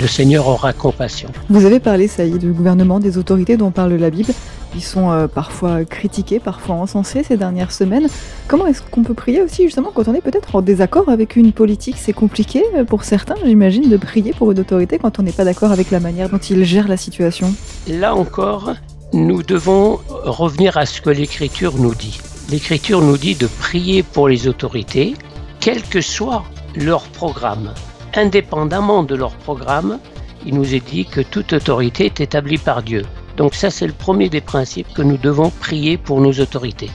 Le 0.00 0.06
Seigneur 0.06 0.48
aura 0.48 0.72
compassion. 0.72 1.28
Vous 1.50 1.66
avez 1.66 1.80
parlé, 1.80 2.04
est, 2.04 2.38
du 2.38 2.52
gouvernement, 2.52 3.00
des 3.00 3.18
autorités 3.18 3.58
dont 3.58 3.70
parle 3.70 3.94
la 3.94 4.10
Bible. 4.10 4.32
Ils 4.76 4.82
sont 4.82 5.10
euh, 5.10 5.26
parfois 5.26 5.86
critiqués, 5.86 6.38
parfois 6.38 6.74
encensés 6.74 7.22
ces 7.22 7.38
dernières 7.38 7.72
semaines. 7.72 8.08
Comment 8.46 8.66
est-ce 8.66 8.82
qu'on 8.82 9.02
peut 9.02 9.14
prier 9.14 9.40
aussi 9.40 9.62
justement 9.62 9.90
quand 9.92 10.06
on 10.06 10.12
est 10.12 10.20
peut-être 10.20 10.54
en 10.54 10.60
désaccord 10.60 11.08
avec 11.08 11.34
une 11.34 11.52
politique? 11.52 11.96
C'est 11.98 12.12
compliqué 12.12 12.62
euh, 12.74 12.84
pour 12.84 13.04
certains, 13.04 13.36
j'imagine, 13.42 13.88
de 13.88 13.96
prier 13.96 14.34
pour 14.34 14.52
une 14.52 14.60
autorité 14.60 14.98
quand 14.98 15.18
on 15.18 15.22
n'est 15.22 15.32
pas 15.32 15.44
d'accord 15.44 15.72
avec 15.72 15.90
la 15.90 15.98
manière 15.98 16.28
dont 16.28 16.36
il 16.36 16.62
gère 16.64 16.88
la 16.88 16.98
situation. 16.98 17.54
Là 17.88 18.14
encore, 18.14 18.74
nous 19.14 19.42
devons 19.42 19.98
revenir 20.08 20.76
à 20.76 20.84
ce 20.84 21.00
que 21.00 21.08
l'Écriture 21.08 21.78
nous 21.78 21.94
dit. 21.94 22.20
L'Écriture 22.50 23.00
nous 23.00 23.16
dit 23.16 23.34
de 23.34 23.46
prier 23.46 24.02
pour 24.02 24.28
les 24.28 24.46
autorités, 24.46 25.14
quel 25.58 25.82
que 25.82 26.02
soit 26.02 26.44
leur 26.74 27.04
programme. 27.04 27.72
Indépendamment 28.14 29.04
de 29.04 29.14
leur 29.14 29.34
programme, 29.36 30.00
il 30.44 30.54
nous 30.54 30.74
est 30.74 30.86
dit 30.86 31.06
que 31.06 31.22
toute 31.22 31.54
autorité 31.54 32.04
est 32.04 32.20
établie 32.20 32.58
par 32.58 32.82
Dieu. 32.82 33.04
Donc 33.36 33.54
ça, 33.54 33.70
c'est 33.70 33.86
le 33.86 33.92
premier 33.92 34.28
des 34.28 34.40
principes 34.40 34.92
que 34.94 35.02
nous 35.02 35.18
devons 35.18 35.50
prier 35.50 35.98
pour 35.98 36.20
nos 36.20 36.32
autorités. 36.32 36.90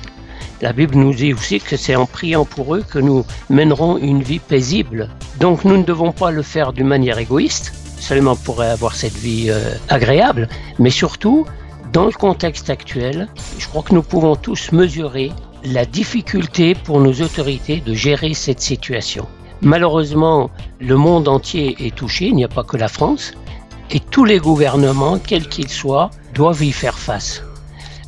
La 0.61 0.73
Bible 0.73 0.95
nous 0.95 1.13
dit 1.13 1.33
aussi 1.33 1.59
que 1.59 1.75
c'est 1.75 1.95
en 1.95 2.05
priant 2.05 2.45
pour 2.45 2.75
eux 2.75 2.83
que 2.87 2.99
nous 2.99 3.25
mènerons 3.49 3.97
une 3.97 4.21
vie 4.21 4.39
paisible. 4.39 5.09
Donc 5.39 5.65
nous 5.65 5.77
ne 5.77 5.83
devons 5.83 6.11
pas 6.11 6.31
le 6.31 6.43
faire 6.43 6.71
d'une 6.71 6.87
manière 6.87 7.17
égoïste, 7.17 7.73
seulement 7.97 8.35
pour 8.35 8.61
avoir 8.61 8.95
cette 8.95 9.17
vie 9.17 9.47
euh, 9.49 9.75
agréable, 9.89 10.47
mais 10.77 10.89
surtout, 10.89 11.45
dans 11.93 12.05
le 12.05 12.11
contexte 12.11 12.69
actuel, 12.69 13.27
je 13.57 13.67
crois 13.67 13.81
que 13.81 13.93
nous 13.93 14.03
pouvons 14.03 14.35
tous 14.35 14.71
mesurer 14.71 15.31
la 15.63 15.85
difficulté 15.85 16.75
pour 16.75 16.99
nos 16.99 17.13
autorités 17.21 17.81
de 17.81 17.93
gérer 17.93 18.33
cette 18.33 18.61
situation. 18.61 19.27
Malheureusement, 19.61 20.49
le 20.79 20.95
monde 20.95 21.27
entier 21.27 21.75
est 21.79 21.95
touché, 21.95 22.27
il 22.27 22.35
n'y 22.35 22.45
a 22.45 22.47
pas 22.47 22.63
que 22.63 22.77
la 22.77 22.87
France, 22.87 23.33
et 23.91 23.99
tous 23.99 24.25
les 24.25 24.39
gouvernements, 24.39 25.19
quels 25.19 25.47
qu'ils 25.47 25.69
soient, 25.69 26.09
doivent 26.33 26.63
y 26.63 26.71
faire 26.71 26.97
face. 26.97 27.43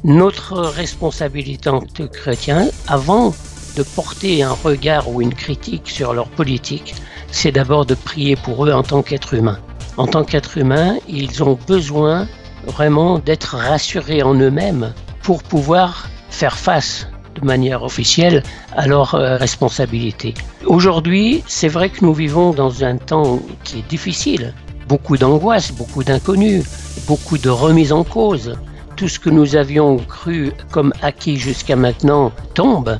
Notre 0.03 0.59
responsabilité 0.59 1.69
en 1.69 1.79
tant 1.79 1.87
que 1.87 2.03
chrétiens, 2.03 2.69
avant 2.87 3.33
de 3.75 3.83
porter 3.83 4.43
un 4.43 4.51
regard 4.51 5.09
ou 5.09 5.21
une 5.21 5.33
critique 5.33 5.89
sur 5.89 6.13
leur 6.13 6.27
politique, 6.27 6.95
c'est 7.31 7.51
d'abord 7.51 7.85
de 7.85 7.95
prier 7.95 8.35
pour 8.35 8.65
eux 8.65 8.71
en 8.71 8.83
tant 8.83 9.01
qu'êtres 9.01 9.33
humains. 9.33 9.59
En 9.97 10.07
tant 10.07 10.23
qu'êtres 10.23 10.57
humains, 10.57 10.97
ils 11.07 11.43
ont 11.43 11.57
besoin 11.67 12.27
vraiment 12.65 13.19
d'être 13.19 13.55
rassurés 13.55 14.23
en 14.23 14.33
eux-mêmes 14.35 14.93
pour 15.21 15.43
pouvoir 15.43 16.09
faire 16.29 16.57
face 16.57 17.07
de 17.35 17.45
manière 17.45 17.83
officielle 17.83 18.43
à 18.75 18.87
leurs 18.87 19.15
euh, 19.15 19.37
responsabilités. 19.37 20.33
Aujourd'hui, 20.65 21.43
c'est 21.47 21.67
vrai 21.67 21.89
que 21.89 22.05
nous 22.05 22.13
vivons 22.13 22.51
dans 22.51 22.83
un 22.83 22.97
temps 22.97 23.39
qui 23.63 23.79
est 23.79 23.89
difficile. 23.89 24.53
Beaucoup 24.87 25.17
d'angoisse, 25.17 25.71
beaucoup 25.71 26.03
d'inconnus, 26.03 26.63
beaucoup 27.07 27.37
de 27.37 27.49
remises 27.49 27.91
en 27.91 28.03
cause. 28.03 28.55
Tout 28.95 29.07
ce 29.07 29.19
que 29.19 29.29
nous 29.29 29.55
avions 29.55 29.97
cru 29.97 30.51
comme 30.71 30.93
acquis 31.01 31.37
jusqu'à 31.37 31.75
maintenant 31.75 32.31
tombe, 32.53 32.99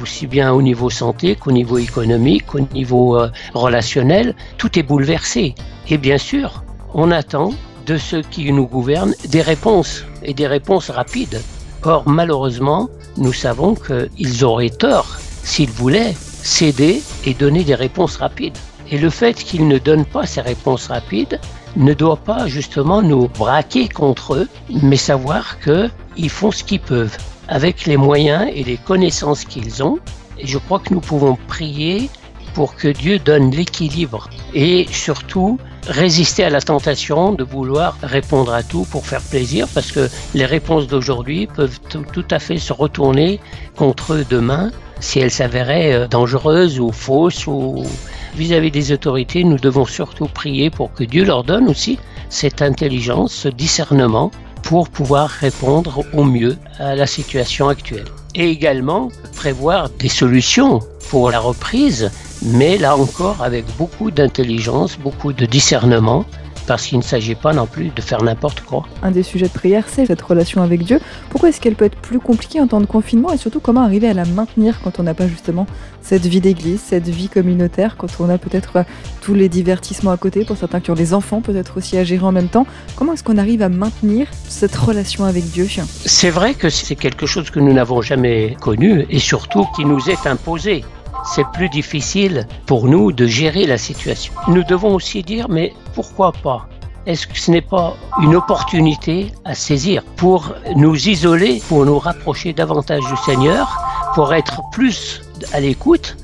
aussi 0.00 0.26
bien 0.26 0.52
au 0.52 0.62
niveau 0.62 0.90
santé 0.90 1.36
qu'au 1.36 1.52
niveau 1.52 1.78
économique, 1.78 2.54
au 2.54 2.60
niveau 2.60 3.18
euh, 3.18 3.30
relationnel. 3.54 4.34
Tout 4.58 4.78
est 4.78 4.82
bouleversé. 4.82 5.54
Et 5.88 5.98
bien 5.98 6.18
sûr, 6.18 6.62
on 6.94 7.10
attend 7.10 7.52
de 7.86 7.98
ceux 7.98 8.22
qui 8.22 8.52
nous 8.52 8.66
gouvernent 8.66 9.14
des 9.28 9.42
réponses 9.42 10.04
et 10.22 10.34
des 10.34 10.46
réponses 10.46 10.90
rapides. 10.90 11.40
Or, 11.84 12.08
malheureusement, 12.08 12.88
nous 13.16 13.32
savons 13.32 13.74
qu'ils 13.74 14.44
auraient 14.44 14.70
tort 14.70 15.18
s'ils 15.42 15.70
voulaient 15.70 16.14
céder 16.14 17.02
et 17.24 17.34
donner 17.34 17.64
des 17.64 17.74
réponses 17.74 18.16
rapides. 18.16 18.56
Et 18.90 18.98
le 18.98 19.10
fait 19.10 19.34
qu'ils 19.34 19.66
ne 19.66 19.78
donnent 19.78 20.04
pas 20.04 20.26
ces 20.26 20.40
réponses 20.40 20.88
rapides 20.88 21.40
ne 21.76 21.94
doit 21.94 22.16
pas 22.16 22.46
justement 22.46 23.02
nous 23.02 23.28
braquer 23.28 23.88
contre 23.88 24.34
eux, 24.34 24.48
mais 24.82 24.96
savoir 24.96 25.58
qu'ils 25.60 26.30
font 26.30 26.50
ce 26.50 26.64
qu'ils 26.64 26.80
peuvent 26.80 27.16
avec 27.48 27.86
les 27.86 27.96
moyens 27.96 28.50
et 28.54 28.64
les 28.64 28.76
connaissances 28.76 29.44
qu'ils 29.44 29.82
ont. 29.82 29.98
Et 30.38 30.46
je 30.46 30.58
crois 30.58 30.78
que 30.78 30.92
nous 30.92 31.00
pouvons 31.00 31.36
prier 31.48 32.10
pour 32.54 32.74
que 32.74 32.88
Dieu 32.88 33.18
donne 33.18 33.50
l'équilibre 33.50 34.28
et 34.54 34.86
surtout 34.90 35.58
résister 35.86 36.44
à 36.44 36.50
la 36.50 36.60
tentation 36.60 37.32
de 37.32 37.44
vouloir 37.44 37.96
répondre 38.02 38.52
à 38.52 38.62
tout 38.62 38.86
pour 38.90 39.06
faire 39.06 39.22
plaisir 39.22 39.66
parce 39.74 39.90
que 39.90 40.08
les 40.34 40.44
réponses 40.44 40.86
d'aujourd'hui 40.86 41.46
peuvent 41.46 41.80
tout 42.12 42.24
à 42.30 42.38
fait 42.38 42.58
se 42.58 42.72
retourner 42.72 43.40
contre 43.76 44.14
eux 44.14 44.26
demain 44.28 44.70
si 45.00 45.18
elles 45.18 45.30
s'avéraient 45.30 45.92
euh, 45.92 46.06
dangereuses 46.06 46.78
ou 46.78 46.92
fausses 46.92 47.46
ou 47.46 47.84
vis-à-vis 48.34 48.70
des 48.70 48.92
autorités, 48.92 49.44
nous 49.44 49.58
devons 49.58 49.84
surtout 49.84 50.26
prier 50.26 50.70
pour 50.70 50.92
que 50.92 51.04
Dieu 51.04 51.24
leur 51.24 51.44
donne 51.44 51.68
aussi 51.68 51.98
cette 52.28 52.62
intelligence, 52.62 53.32
ce 53.32 53.48
discernement 53.48 54.30
pour 54.62 54.88
pouvoir 54.88 55.28
répondre 55.28 56.04
au 56.12 56.24
mieux 56.24 56.56
à 56.78 56.94
la 56.94 57.06
situation 57.06 57.68
actuelle. 57.68 58.06
Et 58.34 58.48
également 58.48 59.08
prévoir 59.36 59.90
des 59.90 60.08
solutions 60.08 60.80
pour 61.10 61.30
la 61.30 61.40
reprise 61.40 62.10
mais 62.44 62.76
là 62.76 62.96
encore 62.96 63.42
avec 63.42 63.64
beaucoup 63.76 64.10
d'intelligence, 64.10 64.98
beaucoup 64.98 65.32
de 65.32 65.46
discernement, 65.46 66.24
parce 66.66 66.86
qu'il 66.86 66.98
ne 66.98 67.02
s'agit 67.02 67.34
pas 67.34 67.52
non 67.52 67.66
plus 67.66 67.90
de 67.94 68.00
faire 68.00 68.22
n'importe 68.22 68.60
quoi. 68.62 68.86
Un 69.02 69.10
des 69.10 69.22
sujets 69.22 69.46
de 69.46 69.52
prière, 69.52 69.84
c'est 69.88 70.06
cette 70.06 70.22
relation 70.22 70.62
avec 70.62 70.84
Dieu. 70.84 71.00
Pourquoi 71.30 71.48
est-ce 71.48 71.60
qu'elle 71.60 71.74
peut 71.74 71.84
être 71.84 71.98
plus 71.98 72.20
compliquée 72.20 72.60
en 72.60 72.66
temps 72.66 72.80
de 72.80 72.86
confinement 72.86 73.32
et 73.32 73.36
surtout 73.36 73.60
comment 73.60 73.82
arriver 73.82 74.08
à 74.08 74.14
la 74.14 74.24
maintenir 74.24 74.80
quand 74.82 75.00
on 75.00 75.02
n'a 75.02 75.14
pas 75.14 75.28
justement 75.28 75.66
cette 76.00 76.26
vie 76.26 76.40
d'église, 76.40 76.80
cette 76.80 77.08
vie 77.08 77.28
communautaire, 77.28 77.96
quand 77.96 78.08
on 78.20 78.28
a 78.28 78.38
peut-être 78.38 78.76
euh, 78.76 78.82
tous 79.20 79.34
les 79.34 79.48
divertissements 79.48 80.10
à 80.10 80.16
côté, 80.16 80.44
pour 80.44 80.56
certains 80.56 80.80
qui 80.80 80.90
ont 80.90 80.94
des 80.94 81.14
enfants 81.14 81.40
peut-être 81.40 81.76
aussi 81.78 81.96
à 81.96 82.04
gérer 82.04 82.24
en 82.24 82.32
même 82.32 82.48
temps? 82.48 82.66
Comment 82.96 83.14
est-ce 83.14 83.24
qu'on 83.24 83.38
arrive 83.38 83.62
à 83.62 83.68
maintenir 83.68 84.26
cette 84.48 84.74
relation 84.74 85.24
avec 85.24 85.44
Dieu 85.50 85.66
C'est 85.86 86.30
vrai 86.30 86.54
que 86.54 86.68
c'est 86.68 86.96
quelque 86.96 87.26
chose 87.26 87.50
que 87.50 87.60
nous 87.60 87.72
n'avons 87.72 88.02
jamais 88.02 88.56
connu 88.60 89.06
et 89.08 89.18
surtout 89.18 89.66
qui 89.76 89.84
nous 89.84 90.10
est 90.10 90.26
imposé 90.26 90.84
c'est 91.24 91.46
plus 91.52 91.68
difficile 91.68 92.46
pour 92.66 92.88
nous 92.88 93.12
de 93.12 93.26
gérer 93.26 93.66
la 93.66 93.78
situation. 93.78 94.32
Nous 94.48 94.64
devons 94.64 94.94
aussi 94.94 95.22
dire, 95.22 95.48
mais 95.48 95.72
pourquoi 95.94 96.32
pas? 96.32 96.68
Est-ce 97.06 97.26
que 97.26 97.38
ce 97.38 97.50
n'est 97.50 97.60
pas 97.60 97.96
une 98.20 98.36
opportunité 98.36 99.32
à 99.44 99.54
saisir 99.54 100.04
pour 100.16 100.54
nous 100.76 101.08
isoler, 101.08 101.60
pour 101.68 101.84
nous 101.84 101.98
rapprocher 101.98 102.52
davantage 102.52 103.02
du 103.02 103.16
Seigneur, 103.24 103.76
pour 104.14 104.32
être 104.34 104.60
plus 104.70 105.22
à 105.52 105.60
l'écoute 105.60 106.16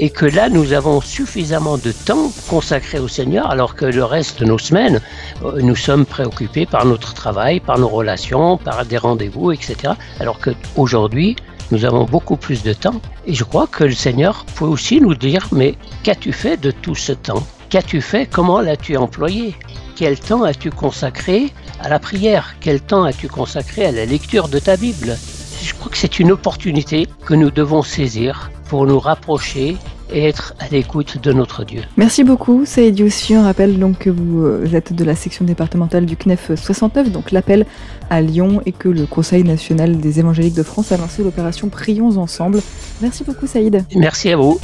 et 0.00 0.08
que 0.08 0.24
là, 0.24 0.48
nous 0.48 0.72
avons 0.72 1.00
suffisamment 1.00 1.76
de 1.76 1.92
temps 1.92 2.30
consacré 2.48 2.98
au 2.98 3.06
Seigneur, 3.06 3.50
alors 3.50 3.74
que 3.74 3.84
le 3.84 4.02
reste 4.02 4.40
de 4.40 4.46
nos 4.46 4.58
semaines, 4.58 5.00
euh, 5.44 5.60
nous 5.60 5.76
sommes 5.76 6.06
préoccupés 6.06 6.64
par 6.64 6.86
notre 6.86 7.12
travail, 7.12 7.60
par 7.60 7.78
nos 7.78 7.88
relations, 7.88 8.56
par 8.56 8.86
des 8.86 8.96
rendez-vous, 8.96 9.52
etc. 9.52 9.92
Alors 10.18 10.38
qu'aujourd'hui, 10.40 11.36
nous 11.70 11.84
avons 11.84 12.04
beaucoup 12.04 12.36
plus 12.36 12.62
de 12.62 12.72
temps. 12.72 13.00
Et 13.26 13.34
je 13.34 13.44
crois 13.44 13.66
que 13.66 13.84
le 13.84 13.92
Seigneur 13.92 14.44
peut 14.56 14.64
aussi 14.64 15.00
nous 15.00 15.14
dire, 15.14 15.48
mais 15.52 15.74
qu'as-tu 16.02 16.32
fait 16.32 16.56
de 16.56 16.70
tout 16.70 16.94
ce 16.94 17.12
temps? 17.12 17.46
Qu'as-tu 17.68 18.00
fait? 18.00 18.26
Comment 18.26 18.60
l'as-tu 18.60 18.96
employé? 18.96 19.54
Quel 19.94 20.18
temps 20.18 20.42
as-tu 20.42 20.70
consacré 20.70 21.52
à 21.80 21.88
la 21.88 21.98
prière? 21.98 22.56
Quel 22.60 22.80
temps 22.80 23.04
as-tu 23.04 23.28
consacré 23.28 23.86
à 23.86 23.92
la 23.92 24.06
lecture 24.06 24.48
de 24.48 24.58
ta 24.58 24.76
Bible? 24.76 25.16
Je 25.62 25.74
crois 25.74 25.90
que 25.90 25.98
c'est 25.98 26.18
une 26.18 26.32
opportunité 26.32 27.06
que 27.26 27.34
nous 27.34 27.50
devons 27.50 27.82
saisir 27.82 28.50
pour 28.68 28.86
nous 28.86 28.98
rapprocher 28.98 29.76
et 30.12 30.24
être 30.24 30.54
à 30.58 30.68
l'écoute 30.68 31.18
de 31.22 31.32
notre 31.32 31.64
Dieu. 31.64 31.82
Merci 31.96 32.24
beaucoup, 32.24 32.64
Saïd 32.64 32.98
Youssi. 32.98 33.36
On 33.36 33.42
rappelle 33.42 33.78
donc 33.78 33.98
que 33.98 34.10
vous 34.10 34.44
euh, 34.44 34.66
êtes 34.72 34.92
de 34.92 35.04
la 35.04 35.14
section 35.14 35.44
départementale 35.44 36.06
du 36.06 36.16
CNEF 36.16 36.54
69, 36.54 37.10
donc 37.10 37.30
l'appel 37.30 37.66
à 38.08 38.20
Lyon, 38.20 38.62
et 38.66 38.72
que 38.72 38.88
le 38.88 39.06
Conseil 39.06 39.44
national 39.44 39.98
des 39.98 40.18
évangéliques 40.18 40.54
de 40.54 40.62
France 40.62 40.92
a 40.92 40.96
lancé 40.96 41.22
l'opération 41.22 41.68
Prions 41.68 42.16
ensemble. 42.18 42.60
Merci 43.00 43.24
beaucoup, 43.24 43.46
Saïd. 43.46 43.84
Merci 43.96 44.30
à 44.30 44.36
vous. 44.36 44.60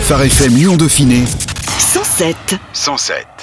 Phare 0.00 0.22
FM 0.22 0.54
Lyon 0.56 0.76
Dauphiné 0.76 1.24
107. 1.78 2.36
107. 2.72 3.39